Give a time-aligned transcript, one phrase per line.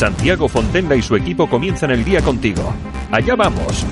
[0.00, 2.72] Santiago Fontenla y su equipo comienzan el día contigo.
[3.10, 3.84] Allá vamos.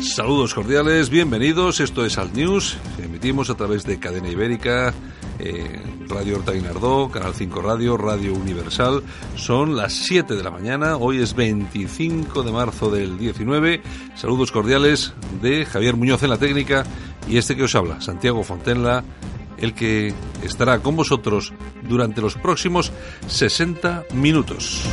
[0.00, 1.78] Saludos cordiales, bienvenidos.
[1.78, 2.76] Esto es Alt News.
[3.00, 4.92] Emitimos a través de Cadena Ibérica,
[5.38, 9.04] eh, Radio Horta Guinardó, Canal 5 Radio, Radio Universal.
[9.36, 10.96] Son las 7 de la mañana.
[10.96, 13.82] Hoy es 25 de marzo del 19.
[14.16, 16.82] Saludos cordiales de Javier Muñoz en la técnica
[17.28, 19.04] y este que os habla, Santiago Fontenla
[19.58, 21.52] el que estará con vosotros
[21.88, 22.92] durante los próximos
[23.28, 24.88] 60 minutos.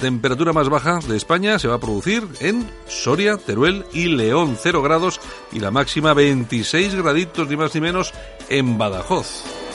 [0.00, 4.82] Temperatura más baja de España se va a producir en Soria, Teruel y León, 0
[4.82, 5.20] grados,
[5.52, 8.12] y la máxima 26 graditos, ni más ni menos,
[8.48, 9.69] en Badajoz.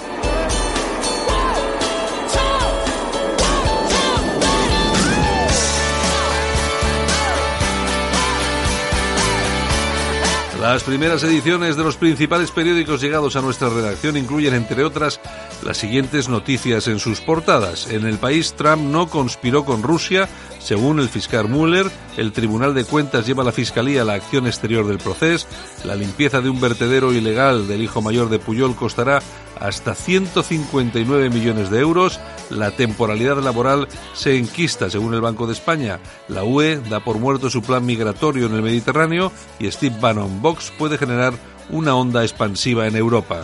[10.65, 15.21] Las primeras ediciones de los principales periódicos llegados a nuestra redacción incluyen, entre otras,
[15.63, 17.87] las siguientes noticias en sus portadas.
[17.91, 20.27] En el país, Trump no conspiró con Rusia.
[20.57, 24.87] Según el fiscal Mueller, el Tribunal de Cuentas lleva a la Fiscalía la acción exterior
[24.87, 25.45] del proceso.
[25.83, 29.21] La limpieza de un vertedero ilegal del hijo mayor de Puyol costará
[29.59, 32.19] hasta 159 millones de euros.
[32.49, 35.99] La temporalidad laboral se enquista, según el Banco de España.
[36.27, 40.71] La UE da por muerto su plan migratorio en el Mediterráneo y Steve Bannon Vox
[40.77, 41.33] puede generar
[41.69, 43.41] una onda expansiva en Europa.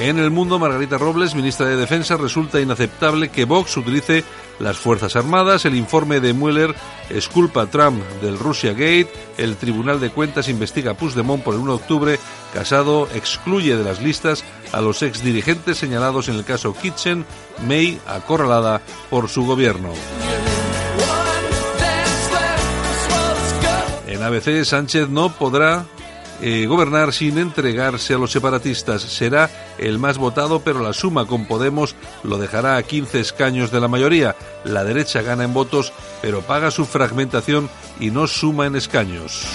[0.00, 4.24] En el mundo, Margarita Robles, ministra de Defensa, resulta inaceptable que Vox utilice
[4.60, 5.64] las Fuerzas Armadas.
[5.64, 6.74] El informe de Mueller
[7.08, 9.10] esculpa a Trump del Russia Gate.
[9.36, 12.18] El Tribunal de Cuentas investiga a Puigdemont por el 1 de octubre.
[12.54, 17.24] Casado excluye de las listas a los exdirigentes señalados en el caso Kitchen.
[17.66, 19.92] May acorralada por su gobierno.
[24.06, 25.86] En ABC, Sánchez no podrá
[26.42, 29.02] eh, gobernar sin entregarse a los separatistas.
[29.02, 33.80] Será el más votado, pero la suma con Podemos lo dejará a 15 escaños de
[33.80, 34.36] la mayoría.
[34.64, 35.92] La derecha gana en votos,
[36.22, 37.68] pero paga su fragmentación
[37.98, 39.46] y no suma en escaños.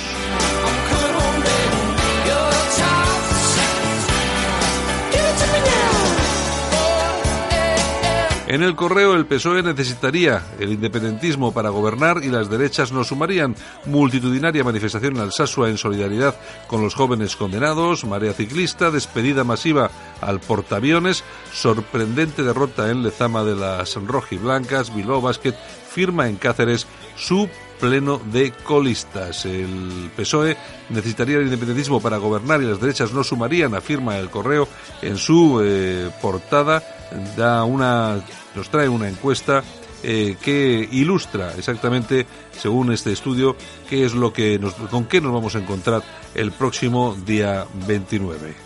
[8.48, 13.56] En el correo el PSOE necesitaría el independentismo para gobernar y las derechas no sumarían.
[13.86, 16.36] Multitudinaria manifestación en Alsasua en solidaridad
[16.68, 19.90] con los jóvenes condenados, marea ciclista, despedida masiva
[20.22, 21.24] al portaaviones,
[21.54, 25.56] sorprendente derrota en Lezama de las rojiblancas, Bilbao Basket
[25.90, 26.86] firma en Cáceres
[27.18, 29.46] su pleno de colistas.
[29.46, 30.58] El PSOE
[30.90, 34.68] necesitaría el independentismo para gobernar y las derechas no sumarían, afirma el correo
[35.02, 36.84] en su eh, portada.
[37.38, 38.20] Da una,
[38.56, 39.64] nos trae una encuesta
[40.04, 43.56] eh, que ilustra exactamente, según este estudio,
[43.90, 46.04] qué es lo que nos, con qué nos vamos a encontrar
[46.36, 48.65] el próximo día 29.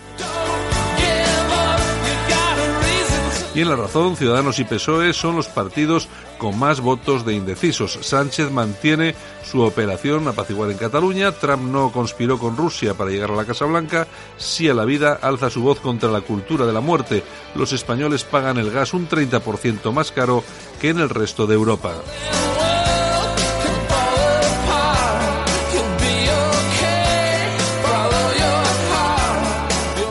[3.62, 8.00] En la razón, Ciudadanos y PSOE son los partidos con más votos de indecisos.
[8.02, 11.34] Sánchez mantiene su operación apaciguar en Cataluña.
[11.34, 14.08] Trump no conspiró con Rusia para llegar a la Casa Blanca.
[14.38, 17.22] Sí a la vida alza su voz contra la cultura de la muerte.
[17.54, 20.42] Los españoles pagan el gas un 30% más caro
[20.80, 21.96] que en el resto de Europa.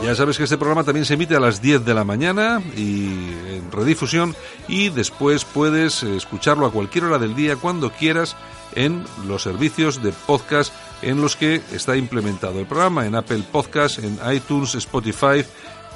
[0.08, 3.08] Ya sabes que este programa también se emite a las 10 de la mañana y
[3.50, 4.34] en redifusión
[4.66, 8.34] y después puedes escucharlo a cualquier hora del día cuando quieras
[8.74, 10.72] en los servicios de podcast
[11.02, 15.44] en los que está implementado el programa, en Apple Podcast, en iTunes, Spotify,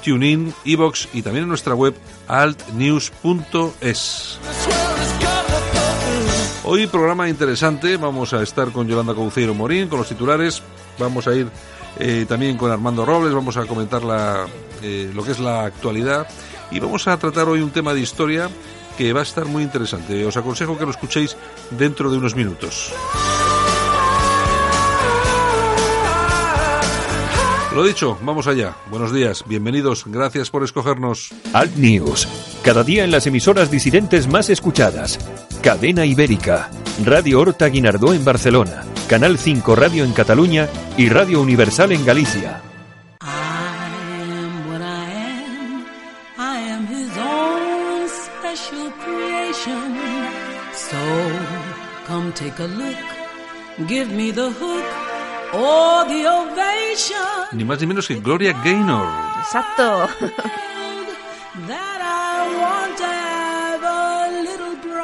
[0.05, 1.95] TuneIn, Evox y también en nuestra web
[2.27, 3.27] altnews.es.
[6.65, 10.61] Hoy programa interesante, vamos a estar con Yolanda Cauceiro Morín, con los titulares,
[10.99, 11.47] vamos a ir
[11.99, 14.01] eh, también con Armando Robles, vamos a comentar
[14.81, 16.27] eh, lo que es la actualidad
[16.71, 18.49] y vamos a tratar hoy un tema de historia
[18.97, 20.25] que va a estar muy interesante.
[20.25, 21.35] Os aconsejo que lo escuchéis
[21.71, 22.93] dentro de unos minutos.
[27.73, 28.75] Lo dicho, vamos allá.
[28.91, 31.33] Buenos días, bienvenidos, gracias por escogernos.
[31.53, 32.27] Alt News,
[32.63, 35.17] cada día en las emisoras disidentes más escuchadas.
[35.63, 36.69] Cadena Ibérica,
[37.05, 40.67] Radio Horta Guinardó en Barcelona, Canal 5 Radio en Cataluña
[40.97, 42.61] y Radio Universal en Galicia.
[52.07, 54.83] Come take a look, give me the hook
[55.53, 57.47] or the ovation.
[57.53, 59.07] Ni más ni menos que Gloria Gaynor.
[59.39, 60.09] Exacto.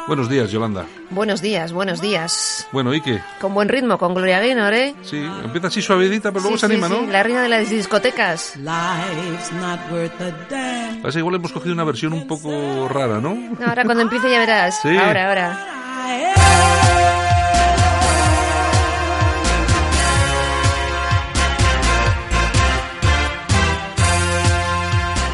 [0.09, 0.87] Buenos días, Yolanda.
[1.11, 2.67] buenos días, buenos días.
[2.71, 3.21] Bueno, ¿y qué?
[3.39, 4.95] Con buen ritmo, con Gloria Gaynor, ¿eh?
[5.03, 7.11] Sí, empieza así suavedita, pero luego Sí, se sí, anima, sí, ¿no?
[7.11, 8.55] La reina de las discotecas.
[8.55, 11.01] Life's not worth a damn.
[11.03, 13.35] Parece que igual hemos cogido una versión un poco rara, ¿no?
[13.35, 14.79] No, ahora cuando empiece ya verás.
[14.81, 14.97] Sí.
[14.97, 15.65] Ahora, ahora.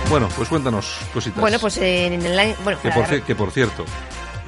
[0.10, 1.42] Bueno, pues cuéntanos cositas.
[1.42, 2.56] Bueno, pues en el año...
[2.64, 3.86] Bueno, Que por, que por cierto,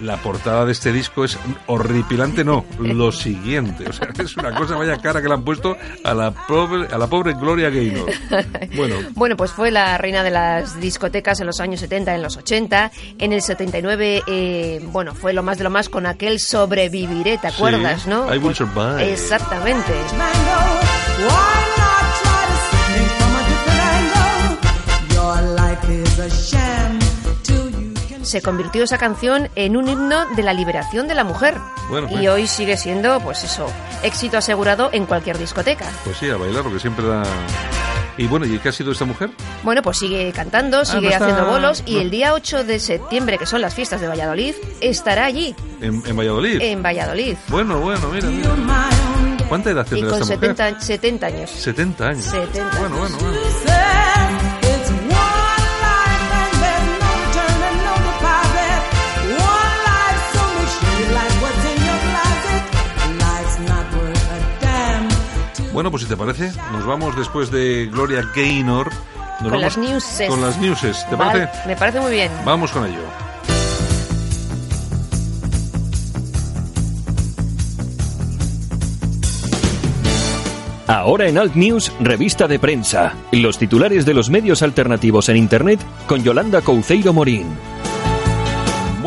[0.01, 3.89] la portada de este disco es horripilante, no, lo siguiente.
[3.89, 6.97] O sea, es una cosa, vaya cara que le han puesto a la pobre, a
[6.97, 8.09] la pobre Gloria Gaynor.
[8.75, 12.38] Bueno, Bueno, pues fue la reina de las discotecas en los años 70, en los
[12.38, 12.91] 80.
[13.19, 17.49] En el 79, eh, bueno, fue lo más de lo más con aquel sobreviviré, ¿te
[17.49, 18.33] Sí, acuerdas, no?
[18.33, 19.11] I Will Survive.
[19.11, 19.94] Exactamente.
[25.13, 26.99] Your life is a sham
[28.27, 31.56] Se convirtió esa canción en un himno de la liberación de la mujer.
[31.89, 32.27] Bueno, y pues.
[32.29, 33.65] hoy sigue siendo, pues eso,
[34.03, 35.85] éxito asegurado en cualquier discoteca.
[36.03, 37.24] pues sí, a bailar, lo que siempre da...
[38.19, 39.29] Y bueno, ¿y qué ha sido esta mujer?
[39.63, 42.01] Bueno, pues sigue cantando, sigue no está- haciendo bolos y no.
[42.01, 46.18] el día 8 de septiembre, que son las fiestas de Valladolid, estará allí, En, en
[46.18, 46.59] Valladolid.
[46.62, 47.38] en Valladolid.
[47.47, 48.50] Bueno, bueno, mira, mira.
[49.47, 50.56] ¿Cuánta edad Y tendrá con esta mujer?
[50.57, 51.50] 70, 70 años.
[51.51, 52.25] 70 años.
[52.25, 53.96] 70 Bueno, bueno, bueno.
[65.77, 68.89] Bueno, pues si te parece, nos vamos después de Gloria Gaynor.
[68.89, 70.27] Nos Con vamos las newses.
[70.27, 71.68] Con las newses, ¿te Vale, parece?
[71.68, 72.31] Me parece muy bien.
[72.44, 72.97] Vamos con ello.
[80.88, 83.13] Ahora en Alt News, revista de prensa.
[83.31, 87.45] Los titulares de los medios alternativos en Internet con Yolanda Couceiro Morín.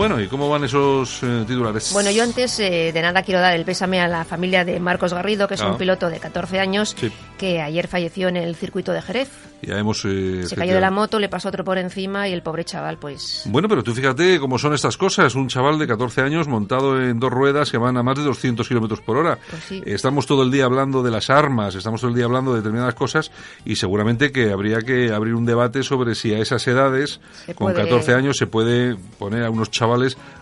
[0.01, 1.93] Bueno, ¿y cómo van esos eh, titulares?
[1.93, 5.13] Bueno, yo antes eh, de nada quiero dar el pésame a la familia de Marcos
[5.13, 5.69] Garrido, que es Ah.
[5.73, 7.13] un piloto de 14 años, Sí.
[7.37, 9.29] que ayer falleció en el circuito de Jerez.
[9.61, 10.03] Ya hemos...
[10.07, 12.97] eh, Se cayó de la moto, le pasó otro por encima y el pobre chaval,
[12.97, 13.43] pues...
[13.45, 15.35] Bueno, pero tú fíjate cómo son estas cosas.
[15.35, 18.67] Un chaval de 14 años montado en dos ruedas que van a más de 200
[18.67, 19.37] kilómetros por hora.
[19.51, 19.83] Pues sí.
[19.85, 22.95] Estamos todo el día hablando de las armas, estamos todo el día hablando de determinadas
[22.95, 23.31] cosas
[23.67, 27.67] y seguramente que habría que abrir un debate sobre si a esas edades, Se con
[27.75, 29.90] puede- 14 años, se puede poner a unos chavales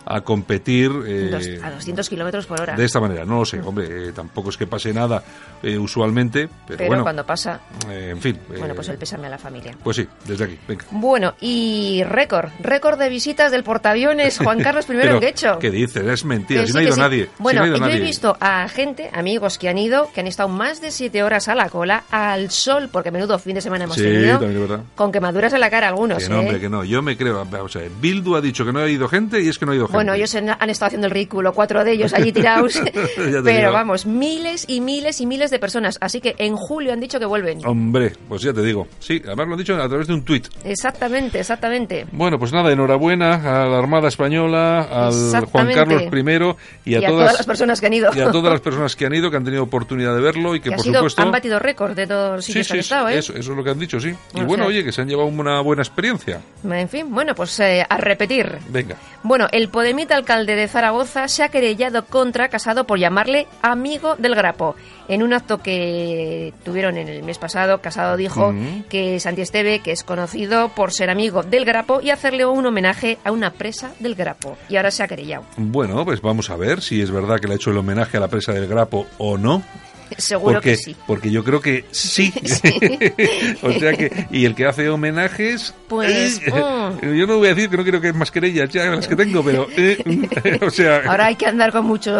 [0.05, 2.75] a competir eh, dos- a 200 kilómetros por hora.
[2.75, 3.25] de esta manera.
[3.25, 5.23] No lo sé, hombre, eh, tampoco es que pase nada
[5.61, 7.59] eh, usualmente, pero, pero bueno, cuando pasa,
[7.89, 8.37] en fin.
[8.57, 9.75] bueno, pues el pésame a la familia.
[9.83, 10.85] Pues sí, desde aquí, venga.
[10.91, 15.59] Bueno, y récord, récord de visitas del portaaviones Juan Carlos I en Guecho.
[15.59, 16.05] ¿Qué dices?
[16.05, 16.99] Es mentira, Que si sí, no ha ido sí.
[16.99, 17.23] nadie.
[17.25, 20.21] si Bueno, no ha ido yo he visto a gente, amigos que han ido, que
[20.21, 23.61] han estado más de siete horas a la cola, al sol, porque menudo fin de
[23.61, 26.23] semana hemos Sí, tenido, también con quemaduras en la cara algunos.
[26.23, 26.83] Que no, hombre, que no.
[26.83, 27.45] Yo me creo.
[27.45, 29.71] Vamos a ver, Bildu ha dicho que no ha ido gente y es que no
[29.71, 29.95] ha ido gente.
[29.97, 32.79] Bueno, ellos han estado haciendo el ridículo, cuatro de ellos allí tirados.
[33.15, 33.71] Pero digo.
[33.71, 35.97] vamos, miles y miles y miles de personas.
[36.01, 37.65] Así que en julio han dicho que vuelven.
[37.65, 38.87] Hombre, pues ya te digo.
[38.99, 40.47] Sí, además lo han dicho a través de un tuit.
[40.63, 42.05] Exactamente, exactamente.
[42.11, 45.69] Bueno, pues nada, enhorabuena a la Armada Española, al Juan.
[45.73, 48.11] Carlos I y a, Y a todas las personas que han ido.
[48.15, 50.59] y a todas las personas que han ido, que han tenido oportunidad de verlo y
[50.59, 51.21] que, Que ha por sido, supuesto.
[51.21, 53.17] han batido récord de todos los sí, sitios sí, que han estado, ¿eh?
[53.17, 54.13] eso, eso es lo que han dicho, sí.
[54.35, 56.41] Y O bueno, sea- oye, que se han llevado una buena experiencia.
[56.69, 58.57] En fin, bueno, pues eh, a repetir.
[58.69, 58.95] Venga.
[59.21, 64.33] Bueno, el Podemita alcalde de Zaragoza se ha querellado contra Casado por llamarle amigo del
[64.33, 64.75] Grapo.
[65.09, 68.53] En un acto que tuvieron en el mes pasado, Casado dijo
[68.89, 73.17] que Santi Esteve, que es conocido por ser amigo del Grapo y hacerle un homenaje
[73.25, 74.57] a una presa del Grapo.
[74.69, 75.43] Y ahora se ha querellado.
[75.57, 78.21] Bueno, pues vamos a ver si es verdad que le ha hecho el homenaje a
[78.21, 79.63] la presa del Grapo o no.
[80.17, 80.95] Seguro porque, que sí.
[81.07, 82.33] porque yo creo que sí.
[83.61, 85.73] o sea que, y el que hace homenajes.
[85.87, 87.15] Pues, eh, mm.
[87.17, 89.43] Yo no voy a decir que no quiero que más querellas ya las que tengo,
[89.43, 89.67] pero.
[89.75, 91.01] eh, o sea.
[91.05, 92.11] Ahora hay que andar con mucho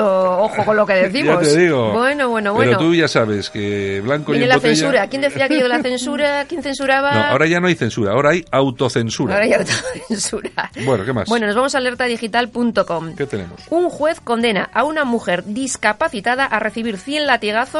[0.41, 1.43] ojo con lo que decimos.
[1.47, 1.93] Ya te digo.
[1.93, 2.77] Bueno, bueno, Pero bueno.
[2.77, 5.07] tú ya sabes que blanco y Viene en la botella- censura.
[5.07, 6.45] ¿Quién decía aquello de la censura?
[6.45, 7.13] ¿Quién censuraba?
[7.13, 9.35] No, ahora ya no hay censura, ahora hay autocensura.
[9.35, 10.71] Ahora ya autocensura.
[10.85, 11.27] Bueno, ¿qué más?
[11.29, 13.15] Bueno, nos vamos a alertadigital.com.
[13.15, 13.59] ¿Qué tenemos?
[13.69, 17.78] Un juez condena a una mujer discapacitada a recibir 100 latigazos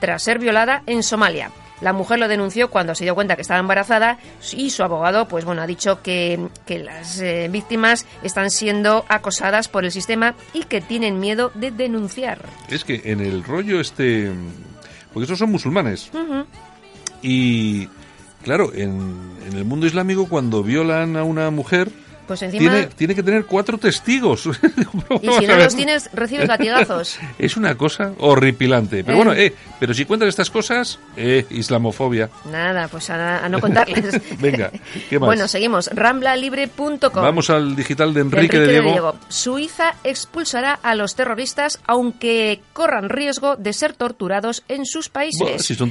[0.00, 1.50] tras ser violada en Somalia.
[1.80, 4.18] La mujer lo denunció cuando se dio cuenta que estaba embarazada
[4.52, 9.66] y su abogado, pues bueno, ha dicho que, que las eh, víctimas están siendo acosadas
[9.66, 12.44] por el sistema y que tienen miedo de denunciar.
[12.68, 14.30] Es que en el rollo este...
[15.12, 16.10] Porque estos son musulmanes.
[17.20, 17.88] Y
[18.44, 21.90] claro, en, en el mundo islámico cuando violan a una mujer...
[22.32, 24.46] Pues encima, Tiene, tiene que tener cuatro testigos.
[25.20, 27.18] y si no los tienes, recibes latigazos.
[27.38, 29.04] Es una cosa horripilante.
[29.04, 29.16] Pero Eh.
[29.24, 32.30] bueno, eh, pero si cuentan estas cosas, eh, islamofobia.
[32.50, 34.18] Nada, pues a, a no contarles.
[34.40, 34.70] Venga,
[35.10, 35.26] ¿qué más?
[35.26, 35.88] Bueno, seguimos.
[35.92, 37.22] Ramblalibre.com.
[37.22, 39.14] Vamos al digital de De Enrique, de Diego.
[39.28, 45.40] Suiza expulsará a los terroristas aunque corran riesgo de ser torturados en sus países.
[45.40, 45.90] Buah, si son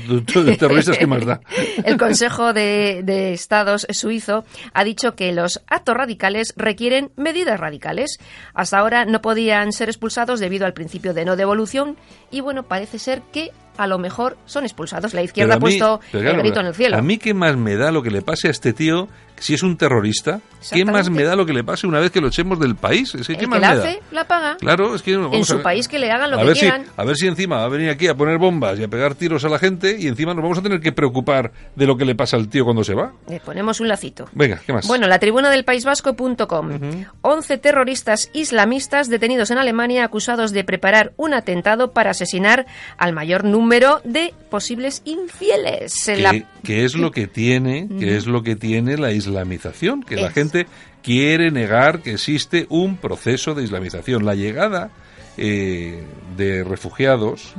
[0.58, 1.42] terroristas, ¿qué más da?
[1.84, 4.44] El Consejo de, de Estados suizo
[4.74, 8.18] ha dicho que los actos radicales requieren medidas radicales.
[8.54, 11.98] Hasta ahora no podían ser expulsados debido al principio de no devolución
[12.30, 15.14] y bueno, parece ser que a lo mejor son expulsados.
[15.14, 16.98] La izquierda ha puesto claro, el grito en el cielo.
[16.98, 19.64] A mí qué más me da lo que le pase a este tío, si es
[19.64, 20.40] un terrorista,
[20.72, 23.16] qué más me da lo que le pase una vez que lo echemos del país.
[23.16, 23.84] Es que, el ¿qué que más la me da?
[23.84, 24.58] hace, la paga.
[24.58, 26.62] Claro, es que en vamos su país que le hagan lo a que ver si,
[26.62, 26.86] quieran.
[26.96, 29.44] a ver si encima va a venir aquí a poner bombas y a pegar tiros
[29.44, 32.14] a la gente y encima nos vamos a tener que preocupar de lo que le
[32.14, 33.14] pasa al tío cuando se va.
[33.28, 34.30] Le ponemos un lacito.
[34.34, 34.88] Venga, ¿qué más?
[34.88, 36.70] Bueno, la tribuna del País Vasco.com.
[37.22, 42.68] 11 terroristas islamistas detenidos en Alemania acusados de preparar un atentado para asesinar
[43.00, 43.61] al mayor número
[44.04, 46.08] de posibles infieles.
[46.08, 50.04] En que, la- que es lo que tiene, que es lo que tiene la islamización,
[50.04, 50.68] que la gente
[51.04, 54.26] quiere negar que existe un proceso de islamización.
[54.26, 54.92] La llegada
[55.38, 56.04] eh,
[56.38, 57.54] de refugiados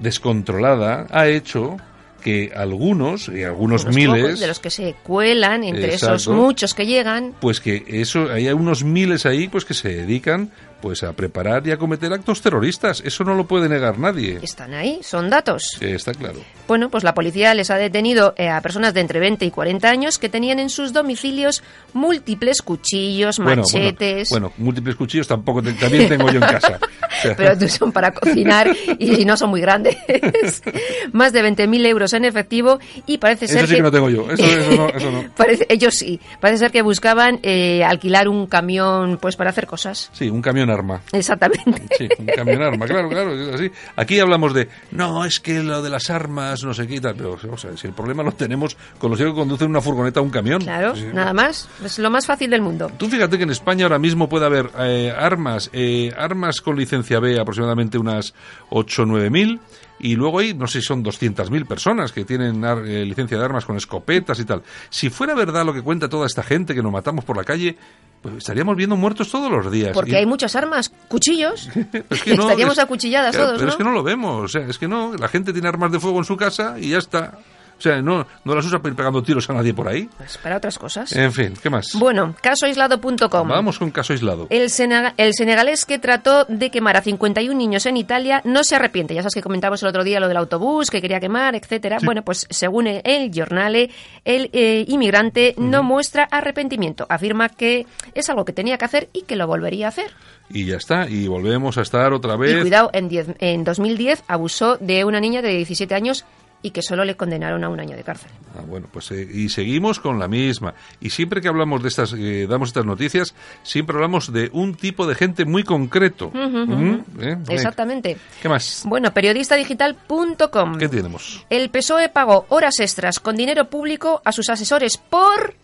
[0.00, 1.76] descontrolada ha hecho
[2.22, 6.74] que algunos, y algunos unos miles, pocos de los que se cuelan entre esos muchos
[6.74, 7.32] que llegan.
[7.40, 11.72] pues que eso hay unos miles ahí pues que se dedican pues a preparar y
[11.72, 13.02] a cometer actos terroristas.
[13.04, 14.38] Eso no lo puede negar nadie.
[14.42, 15.76] Están ahí, son datos.
[15.80, 16.40] Eh, Está claro.
[16.66, 19.88] Bueno, pues la policía les ha detenido eh, a personas de entre 20 y 40
[19.88, 21.62] años que tenían en sus domicilios
[21.94, 24.28] múltiples cuchillos, Bueno, machetes.
[24.30, 26.78] Bueno, bueno, múltiples cuchillos tampoco te- también tengo yo en casa.
[27.36, 28.68] Pero tú son para cocinar
[28.98, 29.96] y no son muy grandes.
[31.12, 34.30] Más de 20.000 euros en efectivo y parece ser Eso sí que no tengo yo.
[34.30, 35.24] Eso, eso no, eso no.
[35.36, 36.20] Parece- ellos sí.
[36.40, 40.10] Parece ser que buscaban eh, alquilar un camión pues para hacer cosas.
[40.12, 41.00] Sí, un camión arma.
[41.12, 41.82] Exactamente.
[41.96, 43.70] Sí, un camión arma, claro, claro, es así.
[43.96, 47.14] Aquí hablamos de, no, es que lo de las armas, no sé qué y tal,
[47.16, 50.22] pero o sea, si el problema lo tenemos con los que conducen una furgoneta o
[50.24, 50.60] un camión.
[50.62, 51.06] Claro, Sí.
[51.12, 51.68] nada más.
[51.84, 52.90] Es lo más fácil del mundo.
[52.98, 57.20] Tú fíjate que en España ahora mismo puede haber eh, armas, eh, armas con licencia
[57.20, 58.34] B aproximadamente unas
[58.70, 59.60] 8 o 9 mil
[60.00, 63.44] y luego hay, no sé si son 200.000 personas que tienen ar- eh, licencia de
[63.44, 64.62] armas con escopetas y tal.
[64.90, 67.76] Si fuera verdad lo que cuenta toda esta gente que nos matamos por la calle,
[68.22, 69.92] pues estaríamos viendo muertos todos los días.
[69.94, 71.68] Porque Y- hay muchas armas, cuchillos.
[72.10, 73.72] es que no, Estaríamos es- acuchilladas claro, todos, Pero ¿no?
[73.72, 76.00] es que no lo vemos, o sea, es que no, la gente tiene armas de
[76.00, 77.38] fuego en su casa y ya está.
[77.78, 80.08] O sea, no, no las usa para ir pegando tiros a nadie por ahí.
[80.16, 81.12] Pues para otras cosas.
[81.14, 81.92] En fin, ¿qué más?
[81.94, 83.48] Bueno, casoaislado.com.
[83.48, 84.46] Vamos con caso aislado.
[84.50, 88.76] El, senega- el senegalés que trató de quemar a 51 niños en Italia no se
[88.76, 89.14] arrepiente.
[89.14, 91.98] Ya sabes que comentamos el otro día lo del autobús que quería quemar, etcétera.
[92.02, 93.90] Bueno, pues según el, el Giornale,
[94.24, 97.06] el eh, inmigrante no muestra arrepentimiento.
[97.08, 100.10] Afirma que es algo que tenía que hacer y que lo volvería a hacer.
[100.50, 102.56] Y ya está, y volvemos a estar otra vez.
[102.56, 106.24] Y cuidado, en, diez- en 2010 abusó de una niña de 17 años
[106.62, 108.30] y que solo le condenaron a un año de cárcel.
[108.56, 110.74] Ah, bueno, pues eh, y seguimos con la misma.
[111.00, 115.06] Y siempre que hablamos de estas, eh, damos estas noticias, siempre hablamos de un tipo
[115.06, 116.30] de gente muy concreto.
[116.32, 116.94] ¿Mm?
[117.20, 117.38] ¿Eh?
[117.48, 118.16] Exactamente.
[118.42, 118.82] ¿Qué más?
[118.86, 120.78] Bueno, periodistadigital.com.
[120.78, 121.44] ¿Qué tenemos?
[121.48, 125.54] El PSOE pagó horas extras con dinero público a sus asesores por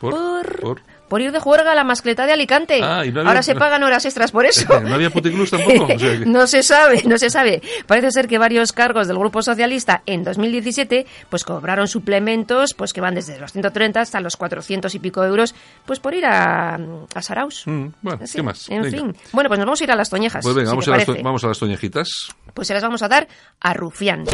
[0.00, 0.60] ¿Por?
[0.60, 0.82] por,
[1.14, 2.80] por ir de juerga a la mascleta de Alicante.
[2.82, 4.80] Ah, y no había- Ahora se pagan horas extras por eso.
[4.80, 5.84] ¿No había puticlus tampoco?
[5.84, 7.62] O sea que- no se sabe, no se sabe.
[7.86, 13.00] Parece ser que varios cargos del Grupo Socialista en 2017 pues cobraron suplementos pues que
[13.00, 15.54] van desde los 130 hasta los 400 y pico euros
[15.86, 16.74] pues por ir a,
[17.14, 17.62] a Saraus.
[17.66, 18.68] Mm, bueno, Sí, ¿qué más?
[18.68, 18.98] En Venga.
[18.98, 19.16] fin.
[19.30, 20.42] Bueno, pues nos vamos a ir a las toñejas.
[20.42, 22.08] Pues venga, si vamos, a las, to- vamos a las toñejitas.
[22.52, 23.28] Pues se las vamos a dar
[23.60, 24.24] a Rufián.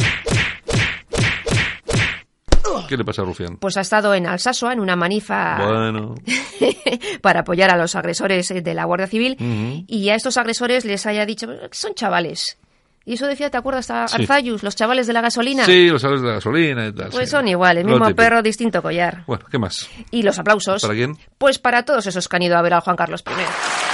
[2.88, 3.56] ¿Qué le pasa a Rufián?
[3.56, 6.14] Pues ha estado en Alsasua en una manifa Bueno,
[7.22, 9.36] para apoyar a los agresores eh, de la Guardia Civil
[9.86, 12.58] y a estos agresores les haya dicho que son chavales.
[13.06, 14.16] Y eso decía, ¿te acuerdas a Sí.
[14.22, 15.64] Arzayus, los chavales de la gasolina?
[15.64, 17.08] sí, los sabes de la gasolina y tal.
[17.10, 17.32] Pues sí.
[17.32, 19.24] son iguales, mismo perro, distinto collar.
[19.26, 19.88] Bueno, ¿qué más?
[20.10, 20.82] Y los aplausos.
[20.82, 21.16] ¿Para quién?
[21.38, 23.89] Pues para todos esos que han ido a ver al Juan Carlos I.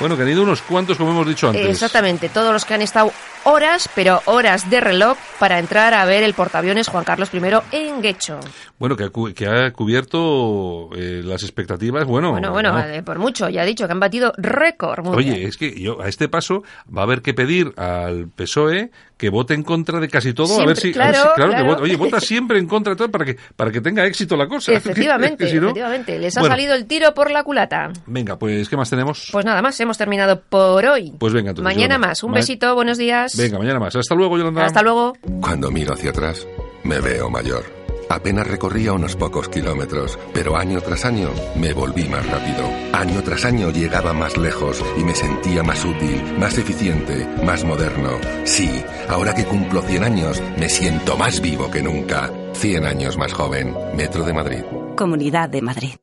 [0.00, 1.66] Bueno, que han ido unos cuantos, como hemos dicho antes.
[1.66, 3.12] Exactamente, todos los que han estado
[3.44, 7.38] horas, pero horas de reloj para entrar a ver el portaaviones Juan Carlos I
[7.76, 8.40] en Guecho.
[8.78, 12.06] Bueno, que ha, cu- que ha cubierto eh, las expectativas.
[12.06, 12.80] Bueno, Bueno, bueno, ¿no?
[12.84, 15.06] eh, por mucho, ya he dicho que han batido récord.
[15.08, 16.62] Oye, es que yo a este paso
[16.96, 20.64] va a haber que pedir al PSOE que vote en contra de casi todo, a
[20.64, 22.96] ver si, a ver si- claro, claro, que vote- oye, vota siempre en contra de
[22.96, 24.72] todo para que, para que tenga éxito la cosa.
[24.80, 26.18] Efectivamente, Que si no- efectivamente.
[26.18, 27.92] Les ha Bueno, salido el tiro por la culata.
[28.06, 29.28] Venga, pues, ¿qué más tenemos?
[29.30, 31.12] Pues nada más, hemos terminado por hoy.
[31.18, 32.08] Pues venga, entonces, Mañana Yolanda.
[32.08, 32.22] más.
[32.24, 33.36] Un Ma- besito, buenos días.
[33.36, 33.94] Venga, mañana más.
[33.94, 34.64] Hasta luego, Yolanda.
[34.64, 35.12] Hasta luego.
[35.42, 36.46] Cuando miro hacia atrás,
[36.84, 37.79] me veo mayor.
[38.10, 42.68] Apenas recorría unos pocos kilómetros, pero año tras año me volví más rápido.
[42.92, 48.18] Año tras año llegaba más lejos y me sentía más útil, más eficiente, más moderno.
[48.42, 48.68] Sí,
[49.08, 52.32] ahora que cumplo 100 años, me siento más vivo que nunca.
[52.54, 53.76] 100 años más joven.
[53.94, 54.64] Metro de Madrid.
[54.96, 55.94] Comunidad de Madrid.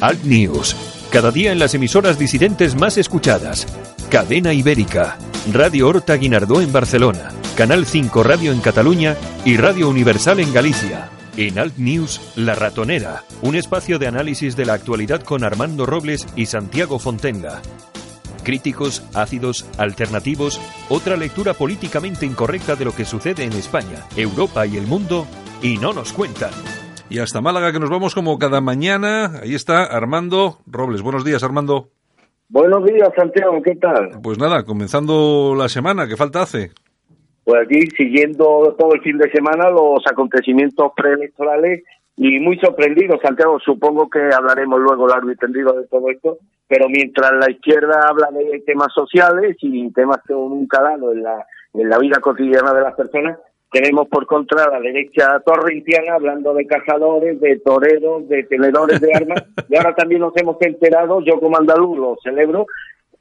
[0.00, 0.74] Alt News.
[1.12, 3.68] Cada día en las emisoras disidentes más escuchadas.
[4.10, 5.18] Cadena Ibérica.
[5.52, 7.28] Radio Horta Guinardó en Barcelona.
[7.56, 11.10] Canal 5 Radio en Cataluña y Radio Universal en Galicia.
[11.36, 13.24] En Alt News, La Ratonera.
[13.42, 17.60] Un espacio de análisis de la actualidad con Armando Robles y Santiago Fontenga.
[18.44, 24.76] Críticos, ácidos, alternativos, otra lectura políticamente incorrecta de lo que sucede en España, Europa y
[24.76, 25.26] el mundo,
[25.60, 26.52] y no nos cuentan.
[27.10, 29.40] Y hasta Málaga, que nos vamos como cada mañana.
[29.42, 31.02] Ahí está Armando Robles.
[31.02, 31.88] Buenos días, Armando.
[32.48, 34.20] Buenos días, Santiago, ¿qué tal?
[34.22, 36.70] Pues nada, comenzando la semana, ¿qué falta hace?
[37.44, 41.84] Pues aquí siguiendo todo el fin de semana los acontecimientos preelectorales
[42.16, 43.58] y muy sorprendido, Santiago.
[43.60, 48.28] Supongo que hablaremos luego largo y tendido de todo esto, pero mientras la izquierda habla
[48.30, 52.82] de temas sociales y temas con un calado en la, en la vida cotidiana de
[52.82, 53.38] las personas,
[53.70, 59.44] tenemos por contra la derecha torrentiana hablando de cazadores, de toreros, de tenedores de armas,
[59.68, 62.66] y ahora también nos hemos enterado, yo como andaluz lo celebro,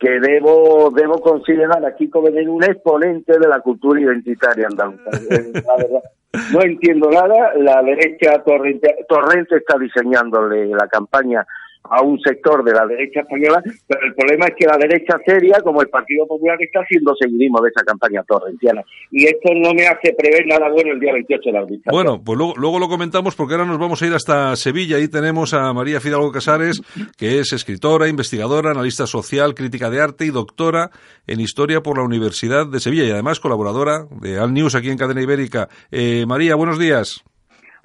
[0.03, 5.09] que debo debo considerar a Kiko Benet un exponente de la cultura identitaria andaluza.
[5.11, 6.03] La verdad.
[6.51, 7.53] No entiendo nada.
[7.55, 11.45] La derecha torrente, torrente está diseñándole la campaña
[11.83, 15.59] a un sector de la derecha española, pero el problema es que la derecha seria,
[15.61, 18.81] como el Partido Popular, está haciendo seguidismo de esa campaña torrentiana.
[19.11, 21.81] Y esto no me hace prever nada bueno el día 28 de abril.
[21.91, 24.97] Bueno, pues luego, luego lo comentamos porque ahora nos vamos a ir hasta Sevilla.
[24.97, 26.81] Ahí tenemos a María Fidalgo Casares,
[27.17, 30.89] que es escritora, investigadora, analista social, crítica de arte y doctora
[31.27, 34.97] en historia por la Universidad de Sevilla y además colaboradora de Al News aquí en
[34.97, 35.69] Cadena Ibérica.
[35.91, 37.23] Eh, María, buenos días.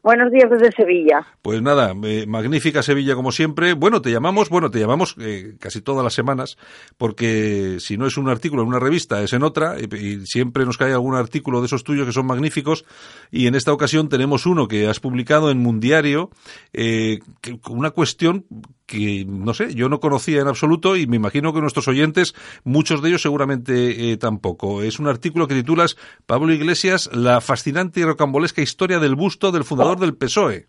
[0.03, 1.27] Buenos días desde Sevilla.
[1.43, 3.73] Pues nada, eh, magnífica Sevilla como siempre.
[3.75, 6.57] Bueno, te llamamos, bueno, te llamamos eh, casi todas las semanas,
[6.97, 10.65] porque si no es un artículo en una revista, es en otra, y, y siempre
[10.65, 12.85] nos cae algún artículo de esos tuyos que son magníficos,
[13.33, 16.31] y en esta ocasión tenemos uno que has publicado en Mundiario,
[16.73, 18.47] eh, que- una cuestión
[18.89, 23.03] que, no sé, yo no conocía en absoluto y me imagino que nuestros oyentes, muchos
[23.03, 24.83] de ellos seguramente eh, tampoco.
[24.83, 25.97] Es un artículo que titulas
[26.27, 30.69] Pablo Iglesias, la fascinante y rocambolesca historia del busto del fundador del PSOE.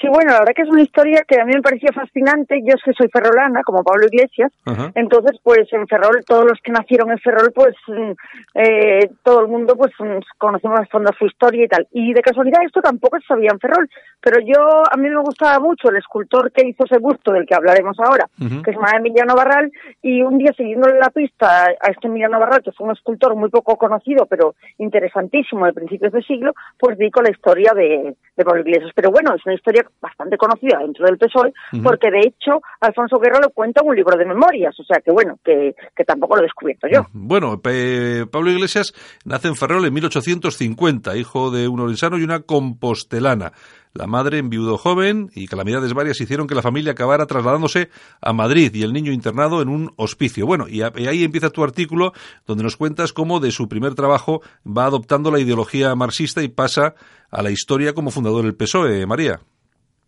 [0.00, 2.60] Sí, bueno, la verdad que es una historia que a mí me pareció fascinante.
[2.62, 4.52] Yo es que soy ferrolana, como Pablo Iglesias.
[4.66, 4.92] Ajá.
[4.94, 8.12] Entonces, pues en Ferrol, todos los que nacieron en Ferrol, pues mm,
[8.54, 11.88] eh, todo el mundo pues mm, conocemos a fondo su historia y tal.
[11.92, 13.88] Y de casualidad esto tampoco se sabía en Ferrol.
[14.20, 17.54] Pero yo, a mí me gustaba mucho el escultor que hizo ese busto del que
[17.54, 19.70] hablaremos ahora, que se llama Emiliano Barral.
[20.02, 23.48] Y un día siguiéndole la pista a este Emiliano Barral, que fue un escultor muy
[23.48, 28.44] poco conocido, pero interesantísimo de principios de siglo, pues di con la historia de, de
[28.44, 28.90] Pablo Iglesias.
[28.94, 33.40] Pero bueno, es una historia bastante conocida dentro del PSOE, porque de hecho Alfonso Guerra
[33.40, 36.42] lo cuenta en un libro de memorias, o sea que bueno, que, que tampoco lo
[36.42, 37.06] he descubierto yo.
[37.12, 38.92] Bueno, Pablo Iglesias
[39.24, 43.52] nace en Ferrol en 1850, hijo de un orensano y una compostelana.
[43.96, 47.88] La madre enviudó joven y calamidades varias hicieron que la familia acabara trasladándose
[48.20, 50.44] a Madrid y el niño internado en un hospicio.
[50.44, 52.12] Bueno, y ahí empieza tu artículo
[52.46, 56.94] donde nos cuentas cómo de su primer trabajo va adoptando la ideología marxista y pasa
[57.30, 59.40] a la historia como fundador del PSOE, María.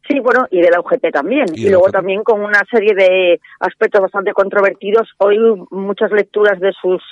[0.09, 1.45] Sí, bueno, y de la UGT también.
[1.55, 1.93] Y luego UGT.
[1.93, 5.09] también con una serie de aspectos bastante controvertidos.
[5.19, 5.39] Hoy
[5.71, 7.03] muchas lecturas de sus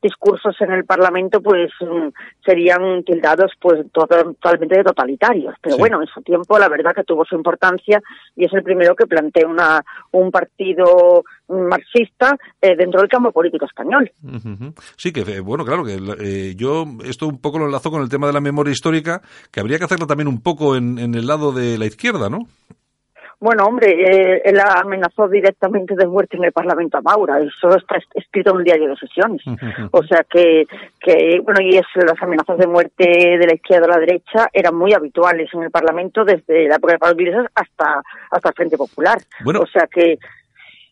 [0.00, 2.08] discursos en el Parlamento pues mm,
[2.46, 5.54] serían tildados pues to- totalmente de totalitarios.
[5.60, 5.80] Pero Sí.
[5.80, 8.00] bueno, en su tiempo la verdad que tuvo su importancia
[8.36, 13.66] y es el primero que plantea una, un partido marxista eh, dentro del campo político
[13.66, 14.10] español.
[14.96, 18.08] Sí, que eh, bueno, claro, que eh, yo esto un poco lo enlazo con el
[18.08, 19.20] tema de la memoria histórica,
[19.52, 22.40] que habría que hacerlo también un poco en, en el lado de la izquierda, ¿no?
[23.40, 27.40] Bueno, hombre, eh, él amenazó directamente de muerte en el Parlamento a Maura.
[27.40, 29.42] Eso está es- escrito en un diario de sesiones.
[29.90, 30.64] O sea que,
[30.98, 34.74] que, bueno, y es, las amenazas de muerte de la izquierda a la derecha eran
[34.74, 38.78] muy habituales en el Parlamento desde la época de Pablo Iglesias hasta, hasta el Frente
[38.78, 39.18] Popular.
[39.44, 39.60] Bueno.
[39.60, 40.16] o sea que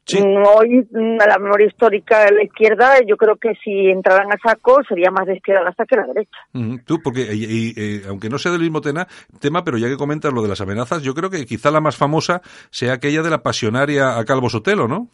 [0.04, 0.20] Sí.
[0.20, 4.32] mm, hoy mm, a la memoria histórica de la izquierda, yo creo que si entraran
[4.32, 6.38] a saco sería más de izquierda hasta que la derecha.
[6.84, 9.06] Tú, porque y- y, eh, aunque no sea del mismo tema,
[9.40, 11.96] tema, pero ya que comentas lo de las amenazas, yo creo que quizá la más
[11.96, 15.08] famosa sea aquella de la pasionaria a Calvo Sotelo, ¿no?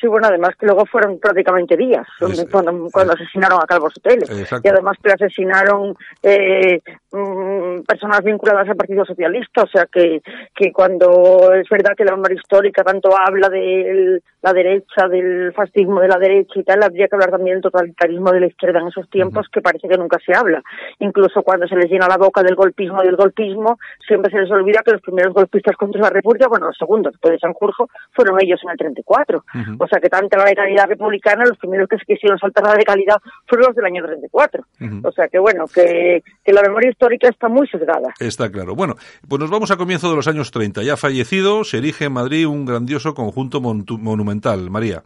[0.00, 4.24] Sí, bueno, además que luego fueron prácticamente días Es- cuando, cuando asesinaron a Calvo Sotelo.
[4.64, 6.80] Y además que asesinaron eh,
[7.12, 9.62] mm, personas vinculadas al Partido Socialista.
[9.64, 10.22] O sea que,
[10.54, 16.00] que cuando es verdad que la memoria histórica tanto habla de la derecha, del fascismo
[16.00, 18.88] de la derecha y tal, habría que hablar también del totalitarismo de la izquierda en
[18.88, 20.62] esos tiempos que parece que nunca se habla.
[20.98, 24.50] Incluso cuando se les llena la boca del golpismo y del golpismo, siempre se les
[24.50, 28.38] olvida que los primeros golpistas contra la República, bueno, los segundos después de Sanjurjo, fueron
[28.40, 29.44] ellos en el 34.
[29.78, 33.16] O sea que tanto la legalidad republicana, los primeros que se quisieron saltar la legalidad
[33.46, 34.64] fueron los del año 34.
[35.04, 38.14] O sea que bueno, que, que la memoria histórica está muy sesgada.
[38.18, 38.74] Está claro.
[38.74, 38.94] Bueno,
[39.28, 40.82] pues nos vamos a comienzo de los años 30.
[40.82, 44.70] Ya fallecido, se erige en Madrid un grandioso conjunto monumental.
[44.70, 45.02] María.